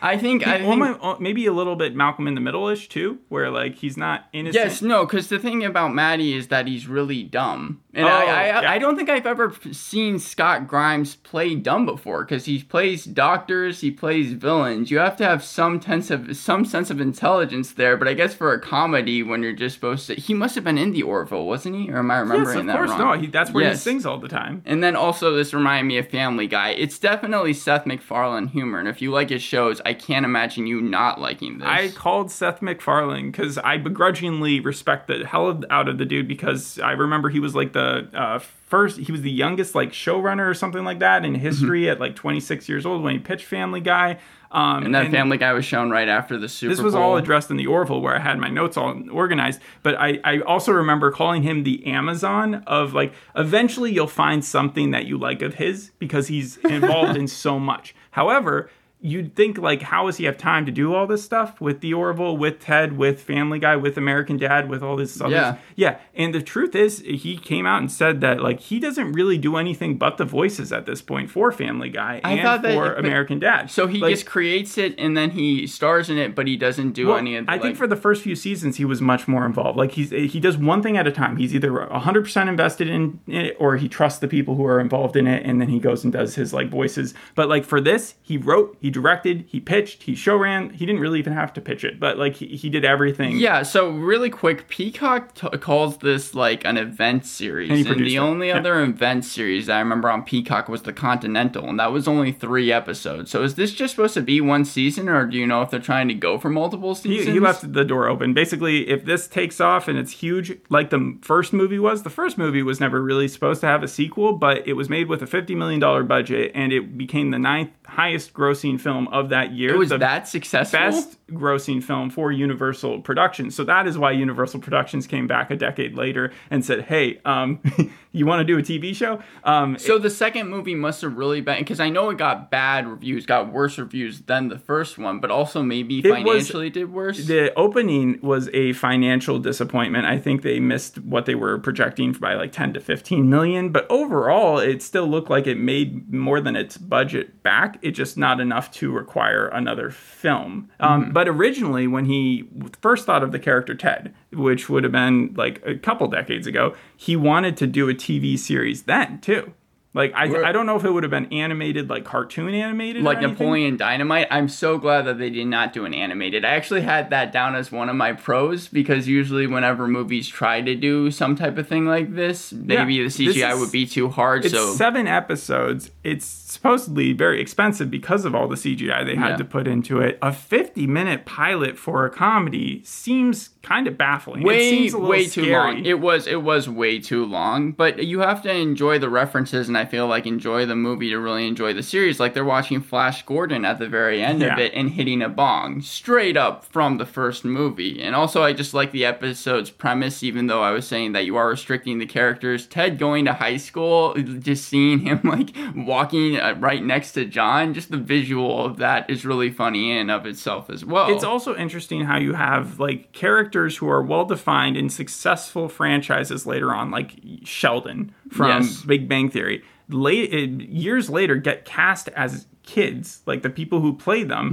I 0.00 0.16
think 0.18 0.46
I 0.46 0.58
think 0.58 0.68
Almo- 0.68 1.18
maybe 1.20 1.46
a 1.46 1.52
little 1.52 1.76
bit 1.76 1.94
Malcolm 1.94 2.26
in 2.26 2.34
the 2.34 2.40
Middle 2.40 2.68
ish 2.68 2.88
too, 2.88 3.18
where 3.28 3.50
like 3.50 3.76
he's 3.76 3.96
not 3.96 4.26
innocent. 4.32 4.64
Yes, 4.64 4.82
no, 4.82 5.04
because 5.06 5.28
the 5.28 5.38
thing 5.38 5.64
about 5.64 5.94
Maddie 5.94 6.34
is 6.34 6.48
that 6.48 6.66
he's 6.66 6.86
really 6.86 7.22
dumb, 7.22 7.82
and 7.94 8.06
Oh, 8.06 8.08
I, 8.08 8.22
I, 8.22 8.46
yeah. 8.62 8.70
I 8.72 8.78
don't 8.78 8.96
think 8.96 9.08
I've 9.10 9.26
ever 9.26 9.54
seen 9.72 10.18
Scott 10.18 10.66
Grimes 10.66 11.16
play 11.16 11.54
dumb 11.54 11.86
before. 11.86 12.24
Because 12.24 12.46
he 12.46 12.62
plays 12.62 13.04
doctors, 13.04 13.80
he 13.80 13.90
plays 13.90 14.32
villains. 14.32 14.90
You 14.90 14.98
have 14.98 15.16
to 15.18 15.24
have 15.24 15.44
some 15.44 15.80
sense 15.80 16.10
of 16.10 16.36
some 16.36 16.64
sense 16.64 16.90
of 16.90 17.00
intelligence 17.00 17.72
there. 17.72 17.96
But 17.96 18.08
I 18.08 18.14
guess 18.14 18.34
for 18.34 18.52
a 18.52 18.60
comedy, 18.60 19.22
when 19.22 19.42
you're 19.42 19.52
just 19.52 19.74
supposed 19.74 20.06
to, 20.08 20.14
he 20.14 20.32
must 20.34 20.54
have 20.54 20.64
been 20.64 20.78
in 20.78 20.92
the 20.92 21.02
Orville, 21.02 21.46
wasn't 21.46 21.76
he? 21.76 21.90
Or 21.90 21.98
am 21.98 22.10
I 22.10 22.18
Yes, 22.22 22.28
remembering 22.28 22.60
of 22.60 22.66
that 22.66 22.76
course. 22.76 22.90
wrong? 22.90 22.98
No, 22.98 23.12
he, 23.20 23.26
that's 23.26 23.50
where 23.52 23.68
he 23.70 23.76
sings 23.76 24.06
all 24.06 24.18
the 24.18 24.28
time. 24.28 24.62
And 24.64 24.82
then 24.82 24.96
also, 24.96 25.34
this 25.34 25.52
reminded 25.52 25.88
me 25.88 25.98
of 25.98 26.08
Family 26.08 26.46
Guy. 26.46 26.70
It's 26.70 26.98
definitely 26.98 27.41
Seth 27.50 27.86
MacFarlane 27.86 28.46
humor, 28.46 28.78
and 28.78 28.86
if 28.86 29.02
you 29.02 29.10
like 29.10 29.30
his 29.30 29.42
shows, 29.42 29.80
I 29.84 29.94
can't 29.94 30.24
imagine 30.24 30.66
you 30.66 30.80
not 30.80 31.20
liking 31.20 31.58
this. 31.58 31.68
I 31.68 31.88
called 31.88 32.30
Seth 32.30 32.62
MacFarlane 32.62 33.32
because 33.32 33.58
I 33.58 33.78
begrudgingly 33.78 34.60
respect 34.60 35.08
the 35.08 35.26
hell 35.26 35.62
out 35.68 35.88
of 35.88 35.98
the 35.98 36.04
dude 36.04 36.28
because 36.28 36.78
I 36.78 36.92
remember 36.92 37.28
he 37.28 37.40
was 37.40 37.54
like 37.54 37.72
the 37.72 38.08
uh, 38.14 38.38
first, 38.38 38.98
he 38.98 39.10
was 39.10 39.22
the 39.22 39.30
youngest 39.30 39.74
like 39.74 39.90
showrunner 39.90 40.48
or 40.48 40.54
something 40.54 40.84
like 40.84 41.00
that 41.00 41.24
in 41.24 41.34
history 41.34 41.90
at 41.90 41.98
like 41.98 42.14
26 42.14 42.68
years 42.68 42.86
old 42.86 43.02
when 43.02 43.14
he 43.14 43.18
pitched 43.18 43.44
Family 43.44 43.80
Guy. 43.80 44.18
Um, 44.52 44.84
and 44.84 44.94
that 44.94 45.10
Family 45.10 45.38
Guy 45.38 45.54
was 45.54 45.64
shown 45.64 45.90
right 45.90 46.08
after 46.08 46.36
the 46.36 46.46
Super 46.48 46.74
This 46.74 46.82
was 46.82 46.92
Bowl. 46.92 47.02
all 47.02 47.16
addressed 47.16 47.50
in 47.50 47.56
the 47.56 47.66
Orville 47.66 48.02
where 48.02 48.14
I 48.14 48.18
had 48.18 48.38
my 48.38 48.48
notes 48.48 48.76
all 48.76 49.02
organized. 49.10 49.60
But 49.82 49.94
I, 49.98 50.20
I 50.24 50.40
also 50.40 50.72
remember 50.72 51.10
calling 51.10 51.42
him 51.42 51.62
the 51.62 51.86
Amazon 51.86 52.62
of 52.66 52.92
like, 52.92 53.14
eventually 53.34 53.92
you'll 53.92 54.06
find 54.06 54.44
something 54.44 54.90
that 54.90 55.06
you 55.06 55.16
like 55.16 55.40
of 55.40 55.54
his 55.54 55.90
because 55.98 56.28
he's 56.28 56.58
involved 56.58 57.16
in 57.16 57.26
so 57.44 57.58
much. 57.58 57.94
However, 58.10 58.70
you'd 59.04 59.34
think 59.34 59.58
like, 59.58 59.82
how 59.82 60.06
does 60.06 60.16
he 60.16 60.24
have 60.24 60.38
time 60.38 60.64
to 60.64 60.70
do 60.72 60.94
all 60.94 61.06
this 61.08 61.24
stuff 61.24 61.60
with 61.60 61.80
the 61.80 61.92
Orville, 61.92 62.36
with 62.36 62.60
Ted, 62.60 62.96
with 62.96 63.20
Family 63.20 63.58
Guy, 63.58 63.74
with 63.74 63.98
American 63.98 64.36
Dad, 64.36 64.68
with 64.70 64.80
all 64.82 64.94
this 64.96 65.20
other 65.20 65.34
Yeah. 65.34 65.56
yeah. 65.74 65.98
And 66.14 66.32
the 66.32 66.40
truth 66.40 66.76
is, 66.76 67.00
he 67.00 67.36
came 67.36 67.66
out 67.66 67.80
and 67.80 67.90
said 67.90 68.20
that 68.20 68.40
like 68.40 68.60
he 68.60 68.78
doesn't 68.78 69.12
really 69.12 69.38
do 69.38 69.56
anything 69.56 69.98
but 69.98 70.18
the 70.18 70.24
voices 70.24 70.72
at 70.72 70.86
this 70.86 71.02
point 71.02 71.30
for 71.30 71.50
Family 71.50 71.88
Guy 71.90 72.20
I 72.22 72.34
and 72.34 72.46
that- 72.46 72.62
for 72.74 72.90
but- 72.90 72.98
American 72.98 73.40
Dad. 73.40 73.70
So 73.72 73.88
he 73.88 73.98
Like, 73.98 74.12
just 74.14 74.26
creates 74.26 74.78
it 74.78 74.94
and 74.98 75.16
then 75.16 75.30
he 75.30 75.66
stars 75.66 76.08
in 76.08 76.16
it, 76.16 76.34
but 76.36 76.46
he 76.46 76.56
doesn't 76.56 76.92
do 76.92 77.08
well, 77.08 77.16
any 77.18 77.34
of 77.36 77.46
the. 77.46 77.50
I 77.52 77.54
think 77.54 77.64
like- 77.70 77.76
for 77.76 77.86
the 77.88 77.96
first 77.96 78.22
few 78.22 78.36
seasons, 78.36 78.76
he 78.76 78.84
was 78.84 79.02
much 79.02 79.26
more 79.26 79.44
involved. 79.44 79.76
Like 79.76 79.92
he's 79.92 80.10
he 80.10 80.38
does 80.38 80.56
one 80.56 80.80
thing 80.80 80.96
at 80.96 81.08
a 81.08 81.12
time. 81.12 81.38
He's 81.38 81.54
either 81.56 81.72
100 81.72 82.22
percent 82.22 82.48
invested 82.48 82.88
in 82.88 83.18
it, 83.26 83.56
or 83.58 83.76
he 83.78 83.88
trusts 83.88 84.20
the 84.20 84.28
people 84.28 84.54
who 84.54 84.64
are 84.64 84.78
involved 84.78 85.16
in 85.16 85.26
it, 85.26 85.44
and 85.44 85.60
then 85.60 85.68
he 85.68 85.80
goes 85.80 86.04
and 86.04 86.12
does 86.12 86.36
his 86.36 86.52
like 86.54 86.68
voices. 86.68 87.14
But 87.34 87.48
like 87.48 87.64
for 87.64 87.80
this, 87.80 88.14
he 88.22 88.36
wrote, 88.36 88.76
he 88.80 88.91
directed, 88.92 89.44
he 89.48 89.58
pitched, 89.60 90.02
he 90.04 90.14
show 90.14 90.36
ran. 90.36 90.70
He 90.70 90.86
didn't 90.86 91.00
really 91.00 91.18
even 91.18 91.32
have 91.32 91.52
to 91.54 91.60
pitch 91.60 91.84
it, 91.84 91.98
but 91.98 92.18
like 92.18 92.36
he, 92.36 92.46
he 92.56 92.68
did 92.70 92.84
everything. 92.84 93.36
Yeah, 93.38 93.62
so 93.62 93.90
really 93.90 94.30
quick, 94.30 94.68
Peacock 94.68 95.34
t- 95.34 95.48
calls 95.58 95.98
this 95.98 96.34
like 96.34 96.64
an 96.64 96.76
event 96.76 97.26
series, 97.26 97.70
And 97.70 97.86
and, 97.86 98.06
the 98.06 98.16
it. 98.16 98.18
only 98.18 98.48
Yeah. 98.48 98.58
other 98.58 98.80
event 98.82 99.24
series 99.24 99.68
I 99.68 99.78
remember 99.78 100.10
on 100.10 100.22
Peacock 100.22 100.68
was 100.68 100.82
the 100.82 100.92
Continental, 100.92 101.68
and 101.68 101.78
that 101.80 101.92
was 101.92 102.06
only 102.06 102.32
three 102.32 102.70
episodes. 102.72 103.30
So 103.30 103.42
is 103.42 103.54
this 103.54 103.72
just 103.72 103.94
supposed 103.96 104.14
to 104.14 104.22
be 104.22 104.40
one 104.40 104.64
season, 104.64 105.08
or 105.08 105.26
do 105.26 105.36
you 105.36 105.46
know 105.46 105.62
if 105.62 105.70
they're 105.70 105.80
trying 105.80 106.08
to 106.08 106.14
go 106.14 106.38
for 106.38 106.48
multiple 106.50 106.94
He, 106.94 107.00
seasons? 107.18 107.34
he 107.34 107.40
left 107.40 107.72
the 107.72 107.84
door 107.84 108.08
open. 108.08 108.34
Basically, 108.34 108.88
if 108.88 109.04
this 109.04 109.26
takes 109.28 109.60
off 109.60 109.88
and 109.88 109.98
it's 109.98 110.12
huge, 110.12 110.58
like 110.68 110.90
the 110.90 111.16
first 111.22 111.52
movie 111.52 111.78
was, 111.78 112.02
the 112.02 112.10
first 112.10 112.36
movie 112.38 112.62
was 112.62 112.80
never 112.80 113.02
really 113.02 113.28
supposed 113.28 113.60
to 113.62 113.66
have 113.66 113.82
a 113.82 113.88
sequel, 113.88 114.32
but 114.34 114.66
it 114.66 114.74
was 114.74 114.88
made 114.88 115.08
with 115.08 115.22
a 115.22 115.26
$50 115.26 115.56
million 115.56 115.80
budget 116.06 116.52
and 116.54 116.72
it 116.72 116.96
became 116.98 117.30
the 117.30 117.38
ninth 117.38 117.70
highest 117.86 118.32
grossing 118.32 118.80
film 118.82 119.08
of 119.08 119.28
that 119.30 119.52
year. 119.52 119.74
It 119.74 119.78
was 119.78 119.90
that 119.90 120.28
successful. 120.28 120.78
best 120.78 121.18
grossing 121.28 121.82
film 121.82 122.10
for 122.10 122.30
Universal 122.32 123.00
Productions. 123.02 123.54
So 123.54 123.64
that 123.64 123.86
is 123.86 123.96
why 123.96 124.10
Universal 124.12 124.60
Productions 124.60 125.06
came 125.06 125.26
back 125.26 125.50
a 125.50 125.56
decade 125.56 125.94
later 125.94 126.32
and 126.50 126.64
said, 126.64 126.82
hey, 126.82 127.20
um, 127.24 127.60
you 128.12 128.26
want 128.26 128.40
to 128.40 128.44
do 128.44 128.58
a 128.58 128.62
TV 128.62 128.94
show? 128.94 129.22
Um, 129.44 129.78
So 129.78 129.98
the 129.98 130.10
second 130.10 130.48
movie 130.48 130.74
must 130.74 131.00
have 131.02 131.16
really 131.16 131.40
been 131.40 131.58
because 131.58 131.80
I 131.80 131.88
know 131.88 132.10
it 132.10 132.18
got 132.18 132.50
bad 132.50 132.86
reviews, 132.86 133.24
got 133.24 133.52
worse 133.52 133.78
reviews 133.78 134.20
than 134.22 134.48
the 134.48 134.58
first 134.58 134.98
one, 134.98 135.20
but 135.20 135.30
also 135.30 135.62
maybe 135.62 136.02
was- 136.02 136.12
financially 136.12 136.70
did 136.70 136.92
worse. 136.92 137.26
the 137.26 137.54
opening 137.54 138.18
was 138.22 138.50
a 138.52 138.72
financial 138.74 139.38
disappointment. 139.38 140.04
I 140.06 140.18
think 140.18 140.42
they 140.42 140.60
missed 140.60 140.98
what 140.98 141.26
they 141.26 141.34
were 141.34 141.58
projecting 141.58 142.12
by 142.12 142.34
like 142.34 142.52
10 142.52 142.74
to 142.74 142.80
15 142.80 143.30
million, 143.30 143.70
but 143.70 143.86
overall 143.90 144.58
it 144.58 144.82
still 144.82 145.06
looked 145.06 145.30
like 145.30 145.46
it 145.46 145.56
made 145.58 146.12
more 146.12 146.40
than 146.40 146.56
its 146.56 146.76
budget 146.76 147.42
back. 147.42 147.78
It 147.82 147.92
just 147.92 148.18
not 148.18 148.40
enough 148.40 148.71
to 148.72 148.90
require 148.90 149.48
another 149.48 149.90
film. 149.90 150.70
Um, 150.80 151.02
Mm-hmm. 151.02 151.12
But 151.12 151.28
originally 151.28 151.86
when 151.86 152.04
he 152.04 152.48
first 152.80 153.06
thought 153.06 153.22
of 153.22 153.32
the 153.32 153.38
character 153.38 153.74
Ted, 153.74 154.14
which 154.32 154.68
would 154.68 154.84
have 154.84 154.92
been 154.92 155.34
like 155.36 155.62
a 155.66 155.76
couple 155.76 156.06
decades 156.08 156.46
ago, 156.46 156.74
he 156.96 157.16
wanted 157.16 157.56
to 157.58 157.66
do 157.66 157.88
a 157.88 157.94
TV 157.94 158.38
series 158.38 158.82
then 158.84 159.20
too. 159.20 159.52
Like 159.94 160.12
I, 160.14 160.48
I 160.48 160.52
don't 160.52 160.64
know 160.64 160.76
if 160.76 160.84
it 160.84 160.90
would 160.90 161.02
have 161.02 161.10
been 161.10 161.30
animated 161.32 161.90
like 161.90 162.04
cartoon 162.04 162.54
animated 162.54 163.02
like. 163.02 163.20
Napoleon 163.20 163.76
Dynamite. 163.76 164.26
I'm 164.30 164.48
so 164.48 164.78
glad 164.78 165.02
that 165.02 165.18
they 165.18 165.28
did 165.28 165.46
not 165.46 165.72
do 165.74 165.84
an 165.84 165.92
animated. 165.92 166.44
I 166.46 166.54
actually 166.54 166.80
had 166.80 167.10
that 167.10 167.30
down 167.30 167.54
as 167.54 167.70
one 167.70 167.88
of 167.90 167.96
my 167.96 168.12
pros 168.14 168.68
because 168.68 169.06
usually 169.06 169.46
whenever 169.46 169.86
movies 169.86 170.28
try 170.28 170.62
to 170.62 170.74
do 170.74 171.10
some 171.10 171.36
type 171.36 171.58
of 171.58 171.68
thing 171.68 171.84
like 171.84 172.14
this, 172.14 172.52
maybe 172.54 172.94
Yeah, 172.94 173.02
the 173.04 173.10
CGI 173.10 173.52
is- 173.52 173.60
would 173.60 173.70
be 173.72 173.84
too 173.86 174.08
hard. 174.08 174.44
It's 174.46 174.54
so 174.54 174.72
seven 174.72 175.06
episodes. 175.06 175.90
It's 176.02 176.24
supposedly 176.24 177.12
very 177.12 177.40
expensive 177.40 177.90
because 177.90 178.24
of 178.24 178.34
all 178.34 178.48
the 178.48 178.56
CGI 178.56 179.04
they 179.04 179.14
had 179.16 179.30
Yeah. 179.30 179.36
to 179.36 179.44
put 179.44 179.66
into 179.68 180.00
it. 180.00 180.18
A 180.22 180.32
50 180.32 180.86
minute 180.86 181.24
pilot 181.26 181.78
for 181.78 182.06
a 182.06 182.10
comedy 182.10 182.80
seems 182.84 183.50
kind 183.62 183.86
of 183.86 183.96
baffling. 183.96 184.42
it 184.42 184.46
way 184.46 184.70
seems 184.70 184.92
a 184.92 184.96
little 184.96 185.10
way 185.10 185.26
too 185.26 185.46
long. 185.52 185.84
It 185.84 186.00
was 186.00 186.26
it 186.26 186.42
was 186.42 186.68
way 186.68 186.98
too 186.98 187.24
long, 187.24 187.72
but 187.72 188.04
you 188.04 188.20
have 188.20 188.42
to 188.42 188.52
enjoy 188.52 188.98
the 188.98 189.08
references 189.08 189.68
and 189.68 189.78
I 189.78 189.81
feel 189.84 190.06
like 190.06 190.26
enjoy 190.26 190.66
the 190.66 190.76
movie 190.76 191.10
to 191.10 191.18
really 191.18 191.46
enjoy 191.46 191.72
the 191.72 191.82
series. 191.82 192.18
Like 192.20 192.34
they're 192.34 192.44
watching 192.44 192.80
Flash 192.80 193.24
Gordon 193.24 193.64
at 193.64 193.78
the 193.78 193.88
very 193.88 194.22
end 194.22 194.40
Yeah. 194.40 194.54
of 194.54 194.58
it 194.58 194.72
and 194.74 194.90
hitting 194.90 195.22
a 195.22 195.28
bong 195.28 195.80
straight 195.82 196.36
up 196.36 196.64
from 196.64 196.98
the 196.98 197.06
first 197.06 197.44
movie. 197.44 198.00
And 198.02 198.14
also 198.14 198.42
I 198.42 198.52
just 198.52 198.74
like 198.74 198.92
the 198.92 199.04
episode's 199.04 199.70
premise 199.70 200.22
even 200.22 200.46
though 200.46 200.62
I 200.62 200.70
was 200.70 200.86
saying 200.86 201.12
that 201.12 201.24
you 201.26 201.36
are 201.36 201.48
restricting 201.48 201.98
the 201.98 202.06
characters. 202.06 202.66
Ted 202.66 202.98
going 202.98 203.24
to 203.24 203.32
high 203.32 203.56
school, 203.56 204.14
just 204.14 204.68
seeing 204.68 205.00
him 205.00 205.20
like 205.24 205.50
walking 205.76 206.38
uh, 206.38 206.54
right 206.58 206.82
next 206.82 207.12
to 207.12 207.24
John, 207.24 207.74
just 207.74 207.90
the 207.90 207.96
visual 207.96 208.64
of 208.64 208.76
that 208.78 209.08
is 209.10 209.24
really 209.24 209.50
funny 209.50 209.90
in 209.92 209.98
and 209.98 210.10
of 210.10 210.26
itself 210.26 210.70
as 210.70 210.84
well. 210.84 211.12
It's 211.14 211.24
also 211.24 211.54
interesting 211.56 212.04
how 212.04 212.18
you 212.18 212.34
have 212.34 212.78
like 212.80 213.12
characters 213.12 213.76
who 213.76 213.88
are 213.88 214.02
well 214.02 214.24
defined 214.24 214.76
in 214.76 214.88
successful 214.88 215.68
franchises 215.68 216.46
later 216.46 216.74
on, 216.74 216.90
like 216.90 217.12
Sheldon 217.44 218.14
from 218.30 218.62
Yes. 218.62 218.82
Big 218.82 219.08
Bang 219.08 219.28
Theory. 219.30 219.62
Late 219.88 220.32
years 220.62 221.10
later, 221.10 221.36
get 221.36 221.64
cast 221.64 222.08
as 222.10 222.46
kids, 222.62 223.22
like 223.26 223.42
the 223.42 223.50
people 223.50 223.80
who 223.80 223.92
play 223.96 224.22
them, 224.24 224.50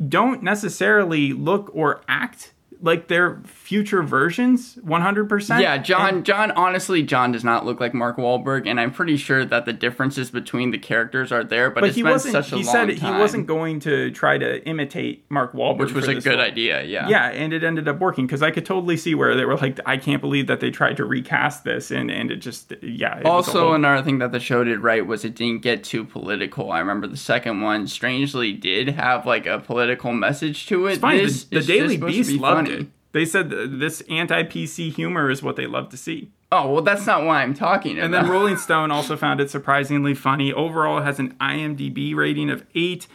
Mm-hmm. 0.00 0.08
don't 0.08 0.42
necessarily 0.42 1.32
look 1.32 1.70
or 1.74 2.00
act 2.08 2.52
like 2.82 3.08
their 3.08 3.40
future 3.44 4.02
versions 4.02 4.76
100%. 4.76 5.60
Yeah, 5.60 5.78
John. 5.78 6.14
And- 6.16 6.24
John. 6.24 6.50
Honestly, 6.52 7.02
John 7.02 7.32
does 7.32 7.44
not 7.44 7.64
look 7.66 7.80
like 7.80 7.94
Mark 7.94 8.16
Wahlberg, 8.16 8.66
and 8.66 8.80
I'm 8.80 8.90
pretty 8.90 9.16
sure 9.16 9.44
that 9.44 9.64
the 9.64 9.72
differences 9.72 10.30
between 10.30 10.70
the 10.70 10.78
characters 10.78 11.32
are 11.32 11.44
there. 11.44 11.70
But, 11.70 11.80
but 11.80 11.88
it's 11.88 11.96
he 11.96 12.02
been 12.02 12.12
wasn't. 12.12 12.32
such 12.32 12.52
a 12.52 12.56
he 12.56 12.62
said 12.64 12.96
time, 12.98 13.14
he 13.14 13.18
wasn't 13.20 13.46
going 13.46 13.80
to 13.80 14.10
try 14.12 14.38
to 14.38 14.66
imitate 14.66 15.24
Mark 15.30 15.52
Wahlberg, 15.52 15.78
which 15.78 15.92
was 15.92 16.08
a 16.08 16.14
good 16.14 16.38
idea. 16.40 16.82
Yeah. 16.82 17.08
Yeah, 17.08 17.26
and 17.28 17.52
it 17.52 17.62
ended 17.64 17.88
up 17.88 17.98
working 17.98 18.26
because 18.26 18.42
I 18.42 18.50
could 18.50 18.64
totally 18.66 18.96
see 18.96 19.14
where 19.14 19.34
they 19.34 19.44
were 19.44 19.56
like, 19.56 19.78
I 19.86 19.96
can't 19.96 20.20
believe 20.20 20.46
that 20.46 20.60
they 20.60 20.70
tried 20.70 20.96
to 20.98 21.04
recast 21.04 21.64
this, 21.64 21.90
and 21.90 22.10
and 22.10 22.30
it 22.30 22.36
just 22.36 22.72
yeah. 22.82 23.18
It 23.18 23.26
Also, 23.26 23.64
whole- 23.66 23.74
another 23.74 24.02
thing 24.02 24.18
that 24.18 24.32
the 24.32 24.40
show 24.40 24.64
did 24.64 24.80
right 24.80 25.06
was 25.06 25.24
it 25.24 25.34
didn't 25.34 25.62
get 25.62 25.84
too 25.84 26.04
political. 26.04 26.72
I 26.72 26.78
remember 26.78 27.06
the 27.06 27.16
second 27.16 27.60
one 27.60 27.86
strangely 27.86 28.52
did 28.52 28.88
have 28.90 29.26
like 29.26 29.46
a 29.46 29.58
political 29.58 30.12
message 30.12 30.66
to 30.66 30.86
it. 30.86 30.92
it's 30.92 31.00
fine. 31.00 31.18
This 31.18 31.44
The, 31.44 31.60
the 31.60 31.66
Daily 31.66 31.96
Beast 31.96 32.32
loved 32.32 32.68
it. 32.68 32.69
They 33.12 33.24
said 33.24 33.50
this 33.50 34.02
anti-PC 34.02 34.94
humor 34.94 35.30
is 35.30 35.42
what 35.42 35.56
they 35.56 35.66
love 35.66 35.88
to 35.90 35.96
see. 35.96 36.30
Oh 36.52 36.72
well, 36.72 36.82
that's 36.82 37.06
not 37.06 37.24
why 37.24 37.42
I'm 37.42 37.54
talking 37.54 37.92
about. 37.92 38.04
And 38.04 38.14
then 38.14 38.28
Rolling 38.28 38.56
Stone 38.56 38.90
also 38.90 39.16
found 39.16 39.40
it 39.40 39.50
surprisingly 39.50 40.14
funny. 40.14 40.52
Overall, 40.52 40.98
it 40.98 41.04
has 41.04 41.18
an 41.18 41.34
IMDb 41.40 42.14
rating 42.14 42.50
of 42.50 42.64
eight, 42.74 43.06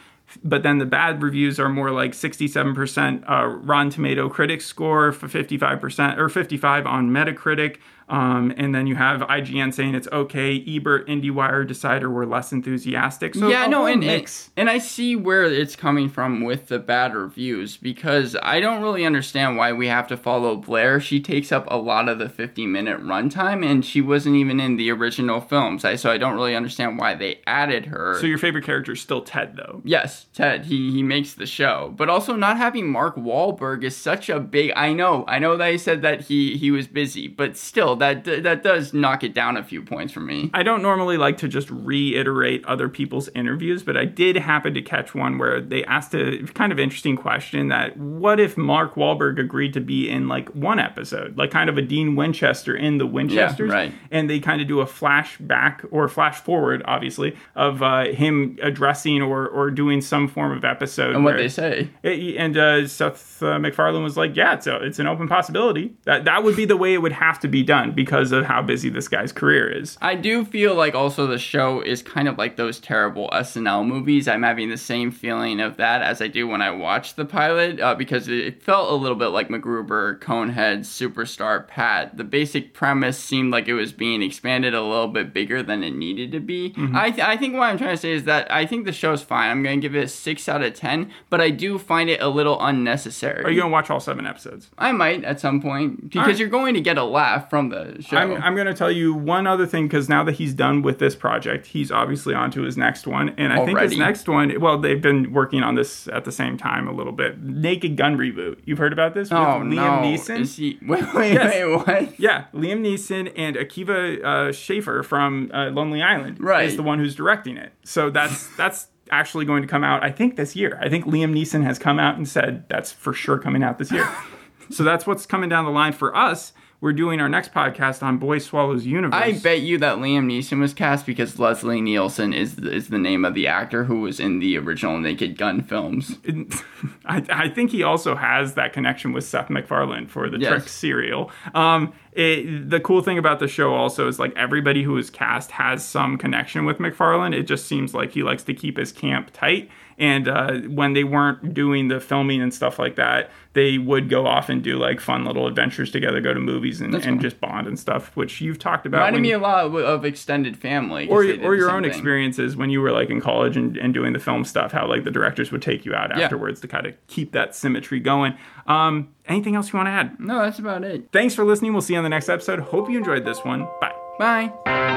but 0.44 0.64
then 0.64 0.78
the 0.78 0.86
bad 0.86 1.22
reviews 1.22 1.60
are 1.60 1.68
more 1.68 1.92
like 1.92 2.12
67% 2.12 3.30
uh, 3.30 3.46
Rotten 3.46 3.90
Tomato 3.90 4.30
critic 4.30 4.62
score 4.62 5.12
for 5.12 5.28
55% 5.28 6.18
or 6.18 6.30
55 6.30 6.86
on 6.86 7.10
Metacritic. 7.10 7.78
Um, 8.08 8.54
and 8.56 8.74
then 8.74 8.86
you 8.88 8.96
have 8.96 9.22
IGN 9.22 9.74
saying 9.74 9.96
it's 9.96 10.08
okay. 10.12 10.64
Ebert, 10.68 11.08
IndieWire, 11.08 11.68
Decider 11.68 12.10
were 12.10 12.26
less 12.26 12.52
enthusiastic. 12.52 13.34
So 13.34 13.48
yeah, 13.50 13.66
no, 13.66 13.88
and, 13.88 14.02
mix. 14.02 14.52
and 14.56 14.70
I 14.70 14.78
see 14.78 15.16
where 15.16 15.44
it's 15.44 15.76
coming 15.76 16.10
from 16.10 16.44
with 16.44 16.68
the 16.68 16.78
bad 16.78 17.16
reviews 17.16 17.78
because 17.78 18.36
I 18.44 18.60
don't 18.60 18.82
really 18.82 19.06
understand 19.06 19.58
why 19.58 19.74
we 19.74 19.88
have 19.88 20.08
to 20.10 20.18
follow 20.18 20.56
Blair. 20.56 21.00
She 21.00 21.20
takes 21.20 21.52
up 21.52 21.66
a 21.68 21.78
lot 21.78 22.08
of 22.08 22.20
the 22.20 22.30
50 22.30 22.68
minute 22.68 23.02
runtime, 23.02 23.66
and 23.66 23.84
she 23.84 24.02
wasn't 24.02 24.36
even 24.36 24.60
in 24.60 24.78
the 24.78 24.92
original 24.92 25.42
films. 25.42 25.84
I, 25.84 25.96
so 25.96 26.12
I 26.12 26.18
don't 26.18 26.36
really 26.36 26.56
understand 26.56 27.00
why 27.00 27.16
they 27.16 27.42
added 27.48 27.88
her. 27.88 28.20
So 28.20 28.28
your 28.28 28.38
favorite 28.38 28.66
character 28.66 28.92
is 28.92 29.02
still 29.02 29.22
Ted, 29.22 29.56
though. 29.56 29.82
Yes, 29.84 30.28
Ted. 30.34 30.66
He 30.66 30.92
he 30.92 31.02
makes 31.04 31.34
the 31.34 31.46
show, 31.46 31.94
but 31.98 32.10
also 32.10 32.36
not 32.36 32.58
having 32.58 32.88
Mark 32.88 33.16
Wahlberg 33.16 33.84
is 33.84 33.96
such 33.96 34.30
a 34.30 34.40
big. 34.40 34.72
I 34.76 34.94
know, 34.94 35.26
I 35.28 35.40
know 35.40 35.58
that 35.58 35.72
he 35.72 35.78
said 35.78 36.02
that 36.04 36.22
he 36.22 36.58
he 36.58 36.70
was 36.70 36.88
busy, 36.88 37.28
but 37.28 37.58
still, 37.58 37.95
that 37.98 38.24
that 38.26 38.64
does 38.64 38.94
knock 38.94 39.24
it 39.24 39.34
down 39.34 39.58
a 39.58 39.64
few 39.64 39.82
points 39.82 40.14
for 40.14 40.20
me. 40.20 40.50
I 40.54 40.64
don't 40.64 40.82
normally 40.82 41.18
like 41.18 41.38
to 41.38 41.48
just 41.48 41.70
reiterate 41.70 42.66
other 42.66 42.90
people's 42.90 43.30
interviews, 43.30 43.84
but 43.84 43.98
I 43.98 44.06
did 44.06 44.36
happen 44.36 44.74
to 44.74 44.82
catch 44.82 45.14
one 45.16 45.38
where 45.38 45.62
they 45.62 45.84
asked 45.86 46.14
a 46.14 46.46
kind 46.54 46.72
of 46.72 46.80
interesting 46.80 47.16
question 47.16 47.70
that 47.70 47.98
what 47.98 48.40
if 48.40 48.58
Mark 48.58 48.96
Wahlberg 48.96 49.40
agreed 49.40 49.74
to 49.74 49.82
be 49.82 50.10
in 50.10 50.28
like 50.28 50.50
one 50.50 50.80
episode, 50.80 51.38
like 51.38 51.52
kind 51.52 51.70
of 51.70 51.78
a 51.78 51.82
Dean 51.82 52.16
Winchester 52.16 52.76
in 52.76 52.98
the 52.98 53.06
Winchesters, 53.06 53.72
right. 53.72 53.94
and 54.12 54.30
they 54.30 54.40
kind 54.40 54.62
of 54.62 54.68
do 54.68 54.82
a 54.82 54.86
flashback 54.86 55.86
or 55.92 56.08
flash 56.08 56.38
forward, 56.38 56.82
obviously, 56.86 57.36
of 57.56 57.82
uh, 57.82 58.06
him 58.06 58.58
addressing 58.62 59.22
or 59.22 59.48
or 59.48 59.72
doing 59.72 60.02
some 60.02 60.28
form 60.28 60.52
of 60.52 60.66
episode. 60.66 61.16
And 61.16 61.24
what 61.24 61.38
they 61.38 61.50
say. 61.50 61.90
it- 62.04 62.36
and 62.38 62.58
uh, 62.58 62.88
Seth 62.88 63.42
uh, 63.42 63.60
MacFarlane 63.60 64.04
was 64.04 64.18
like, 64.18 64.36
"Yeah, 64.36 64.54
it's 64.54 64.68
a, 64.68 64.84
it's 64.84 65.00
an 65.00 65.08
open 65.08 65.28
possibility. 65.28 65.94
That 66.04 66.26
that 66.26 66.44
would 66.44 66.56
be 66.56 66.66
the 66.66 66.78
way 66.78 66.94
it 66.94 67.02
would 67.02 67.12
have 67.12 67.40
to 67.42 67.48
be 67.48 67.64
done 67.64 67.85
because 67.94 68.32
of 68.32 68.46
how 68.46 68.62
busy 68.62 68.90
this 68.90 69.08
guy's 69.08 69.32
career 69.32 69.70
is." 69.70 69.98
I 70.02 70.16
do 70.16 70.46
feel 70.46 70.76
like 70.76 70.96
also 70.96 71.28
the 71.28 71.38
show 71.38 71.82
is 71.82 72.02
kind 72.02 72.28
of 72.28 72.38
like 72.38 72.56
those 72.56 72.80
terrible 72.80 73.30
SNL 73.34 73.86
movies. 73.86 74.28
I'm 74.28 74.44
having 74.44 74.70
the 74.70 74.78
same 74.78 75.12
feeling 75.12 75.60
of 75.60 75.78
that 75.78 76.02
as 76.02 76.22
I 76.22 76.28
do 76.28 76.48
when 76.48 76.62
I 76.62 76.72
watch 76.72 77.16
the 77.16 77.26
pilot 77.26 77.80
uh, 77.80 77.96
because 77.96 78.28
it 78.28 78.64
felt 78.64 78.92
a 78.92 78.96
little 78.96 79.18
bit 79.18 79.28
like 79.28 79.50
MacGruber, 79.50 80.20
Conehead, 80.20 80.80
Superstar, 80.80 81.68
Pat. 81.68 82.18
The 82.18 82.24
basic 82.24 82.74
premise 82.74 83.18
seemed 83.18 83.52
like 83.52 83.68
it 83.68 83.74
was 83.74 83.92
being 83.92 84.22
expanded 84.22 84.74
a 84.74 84.82
little 84.82 85.08
bit 85.08 85.34
bigger 85.34 85.62
than 85.62 85.84
it 85.84 85.96
needed 85.96 86.32
to 86.32 86.40
be. 86.40 86.72
Mm-hmm. 86.72 86.96
I, 86.96 87.12
th- 87.12 87.28
I 87.28 87.38
think 87.38 87.56
what 87.56 87.64
I'm 87.64 87.78
trying 87.78 87.96
to 87.96 87.98
say 87.98 88.12
is 88.12 88.24
that 88.26 88.52
I 88.52 88.66
think 88.66 88.86
the 88.86 88.92
show's 88.92 89.22
fine. 89.22 89.50
I'm 89.50 89.64
going 89.64 89.80
to 89.80 89.86
give 89.86 89.96
it 89.96 90.06
a 90.06 90.08
6 90.08 90.50
out 90.50 90.62
of 90.62 90.74
10, 90.74 91.12
but 91.30 91.42
I 91.42 91.50
do 91.50 91.78
find 91.78 92.10
it 92.10 92.22
a 92.22 92.30
little 92.30 92.58
unnecessary. 92.62 93.44
Are 93.44 93.52
you 93.52 93.62
gonna 93.62 93.72
watch 93.72 93.90
all 93.90 94.00
seven 94.00 94.26
episodes? 94.26 94.70
I 94.78 94.92
might 94.92 95.24
at 95.24 95.40
some 95.40 95.62
point 95.62 96.02
because 96.04 96.20
Alright. 96.20 96.40
you're 96.40 96.50
going 96.50 96.74
to 96.76 96.82
get 96.82 96.98
a 96.98 97.04
laugh 97.04 97.50
from 97.50 97.70
the 97.70 97.75
show. 98.00 98.18
I'm, 98.18 98.34
I'm 98.42 98.56
going 98.56 98.68
to 98.68 98.74
tell 98.74 98.92
you 98.92 99.14
one 99.14 99.48
other 99.48 99.66
thing 99.66 99.88
because 99.88 100.08
now 100.10 100.24
that 100.24 100.34
he's 100.34 100.54
done 100.54 100.82
with 100.82 101.00
this 101.00 101.16
project, 101.16 101.68
he's 101.68 101.92
obviously 101.92 102.34
on 102.34 102.52
to 102.52 102.62
his 102.64 102.78
next 102.78 103.08
one. 103.08 103.30
And 103.38 103.52
I 103.54 103.66
think 103.66 103.80
his 103.80 103.98
next 103.98 104.28
one, 104.28 104.60
well, 104.60 104.78
they've 104.78 105.02
been 105.02 105.32
working 105.34 105.64
on 105.64 105.76
this 105.76 106.08
at 106.10 106.26
the 106.26 106.32
same 106.32 106.58
time 106.58 106.88
a 106.88 106.92
little 106.92 107.14
bit. 107.14 107.42
Naked 107.42 107.98
Gun 107.98 108.18
reboot. 108.18 108.60
You've 108.66 108.78
heard 108.78 108.94
about 108.94 109.14
this? 109.14 109.30
With 109.30 109.40
oh 109.40 109.42
Liam 109.62 109.74
no! 109.76 109.82
Neeson? 110.04 110.42
Is 110.42 110.56
he? 110.56 110.80
Wait, 110.88 111.14
wait, 111.14 111.34
Yes. 111.34 111.54
wait. 111.54 111.76
What? 111.76 112.20
Yeah, 112.20 112.46
Liam 112.54 112.82
Neeson 112.82 113.32
and 113.36 113.56
Akiva 113.56 114.24
uh, 114.24 114.52
Schaffer 114.52 115.04
from 115.04 115.52
uh, 115.54 115.70
Lonely 115.72 116.02
Island 116.02 116.38
Right. 116.40 116.66
is 116.66 116.76
the 116.76 116.84
one 116.84 117.00
who's 117.00 117.16
directing 117.16 117.58
it. 117.58 117.74
So 117.84 118.10
that's 118.10 118.48
that's 118.58 118.88
actually 119.12 119.46
going 119.46 119.62
to 119.62 119.68
come 119.68 119.84
out, 119.84 120.04
I 120.04 120.12
think, 120.12 120.36
this 120.36 120.56
year. 120.56 120.80
I 120.82 120.90
think 120.90 121.06
Liam 121.06 121.32
Neeson 121.34 121.64
has 121.64 121.78
come 121.78 122.00
out 122.00 122.18
and 122.18 122.28
said 122.28 122.68
that's 122.70 122.92
for 122.92 123.14
sure 123.14 123.38
coming 123.38 123.64
out 123.64 123.78
this 123.78 123.92
year. 123.92 124.08
so 124.72 124.84
that's 124.84 125.06
what's 125.06 125.26
coming 125.26 125.50
down 125.50 125.66
the 125.66 125.72
line 125.72 125.94
for 125.94 126.16
us. 126.16 126.54
We're 126.82 126.94
doing 126.94 127.22
our 127.22 127.30
next 127.30 127.54
podcast 127.54 128.04
on 128.04 128.18
Boy 128.18 128.38
Swallows 128.38 128.86
Universe. 128.86 129.20
I 129.20 129.32
bet 129.40 129.62
you 129.62 129.78
that 129.80 129.98
Liam 129.98 130.26
Neeson 130.26 130.60
was 130.60 130.74
cast 130.74 131.06
because 131.06 131.40
Leslie 131.40 131.82
Nielsen 131.82 132.34
is 132.34 132.60
is 132.60 132.90
the 132.90 132.98
name 132.98 133.26
of 133.26 133.34
the 133.34 133.48
actor 133.48 133.86
who 133.86 134.02
was 134.02 134.20
in 134.20 134.40
the 134.40 134.58
original 134.58 134.98
Naked 135.00 135.38
Gun 135.38 135.62
films. 135.62 136.18
I, 137.06 137.24
I 137.30 137.50
think 137.50 137.72
he 137.72 137.82
also 137.82 138.16
has 138.16 138.54
that 138.56 138.74
connection 138.74 139.14
with 139.14 139.24
Seth 139.24 139.50
MacFarlane 139.50 140.08
for 140.08 140.30
the 140.30 140.38
Yes. 140.38 140.50
Trick 140.52 140.68
serial. 140.68 141.32
Um, 141.54 141.94
it, 142.12 142.70
the 142.70 142.80
cool 142.80 143.02
thing 143.02 143.18
about 143.18 143.40
the 143.40 143.48
show 143.48 143.74
also 143.74 144.08
is 144.08 144.20
like 144.20 144.34
everybody 144.36 144.84
who 144.84 144.98
is 144.98 145.10
cast 145.10 145.52
has 145.52 145.84
some 145.84 146.18
connection 146.18 146.66
with 146.66 146.80
MacFarlane. 146.80 147.34
It 147.34 147.44
just 147.44 147.68
seems 147.68 147.94
like 147.94 148.12
he 148.12 148.22
likes 148.24 148.44
to 148.44 148.54
keep 148.54 148.78
his 148.78 148.92
camp 148.92 149.32
tight. 149.34 149.70
And 149.98 150.28
uh, 150.28 150.54
when 150.68 150.94
they 150.94 151.04
weren't 151.06 151.54
doing 151.54 151.88
the 151.88 152.00
filming 152.00 152.42
and 152.42 152.54
stuff 152.54 152.78
like 152.80 152.96
that, 152.98 153.32
they 153.54 153.78
would 153.78 154.10
go 154.10 154.28
off 154.28 154.50
and 154.50 154.62
do 154.62 154.78
like 154.78 155.00
fun 155.00 155.24
little 155.24 155.48
adventures 155.48 155.90
together, 155.90 156.20
go 156.20 156.34
to 156.34 156.40
movies 156.42 156.82
and, 156.82 156.94
and 156.94 157.22
just 157.22 157.40
bond 157.40 157.68
and 157.68 157.80
stuff, 157.80 158.14
which 158.18 158.42
you've 158.42 158.60
talked 158.60 158.86
about. 158.86 158.98
Reminded 158.98 159.16
when 159.18 159.22
me 159.22 159.32
a 159.32 159.40
lot 159.40 159.66
of, 159.66 159.76
of 159.76 160.04
Extended 160.04 160.58
family, 160.58 161.08
or, 161.08 161.20
or 161.24 161.56
your 161.56 161.72
own 161.72 161.84
thing. 161.84 161.92
experiences 161.92 162.58
when 162.58 162.70
you 162.70 162.82
were 162.82 162.92
like 162.92 163.10
in 163.10 163.22
college 163.22 163.56
and, 163.56 163.78
and 163.78 163.94
doing 163.94 164.12
the 164.12 164.20
film 164.20 164.44
stuff 164.44 164.74
how 164.74 164.86
like 164.88 165.06
the 165.06 165.12
directors 165.12 165.52
would 165.54 165.62
take 165.62 165.86
you 165.86 165.96
out 165.96 166.10
Yeah. 166.16 166.26
afterwards 166.26 166.60
to 166.62 166.68
kind 166.68 166.86
of 166.86 166.94
keep 167.08 167.32
that 167.32 167.56
symmetry 167.56 168.00
going 168.02 168.36
um 168.68 169.10
anything 169.28 169.56
else 169.56 169.72
you 169.72 169.78
want 169.78 169.88
to 169.88 169.92
add 169.92 170.20
No, 170.20 170.40
that's 170.44 170.60
about 170.60 170.84
it. 170.84 171.10
thanks 171.14 171.34
for 171.34 171.46
listening 171.46 171.72
we'll 171.72 171.82
see 171.82 171.94
you 171.94 172.00
on 172.00 172.04
the 172.04 172.10
next 172.10 172.28
episode 172.28 172.60
hope 172.60 172.90
you 172.90 172.98
enjoyed 172.98 173.24
this 173.24 173.44
one 173.46 173.66
bye 173.80 173.94
Bye. 174.20 174.95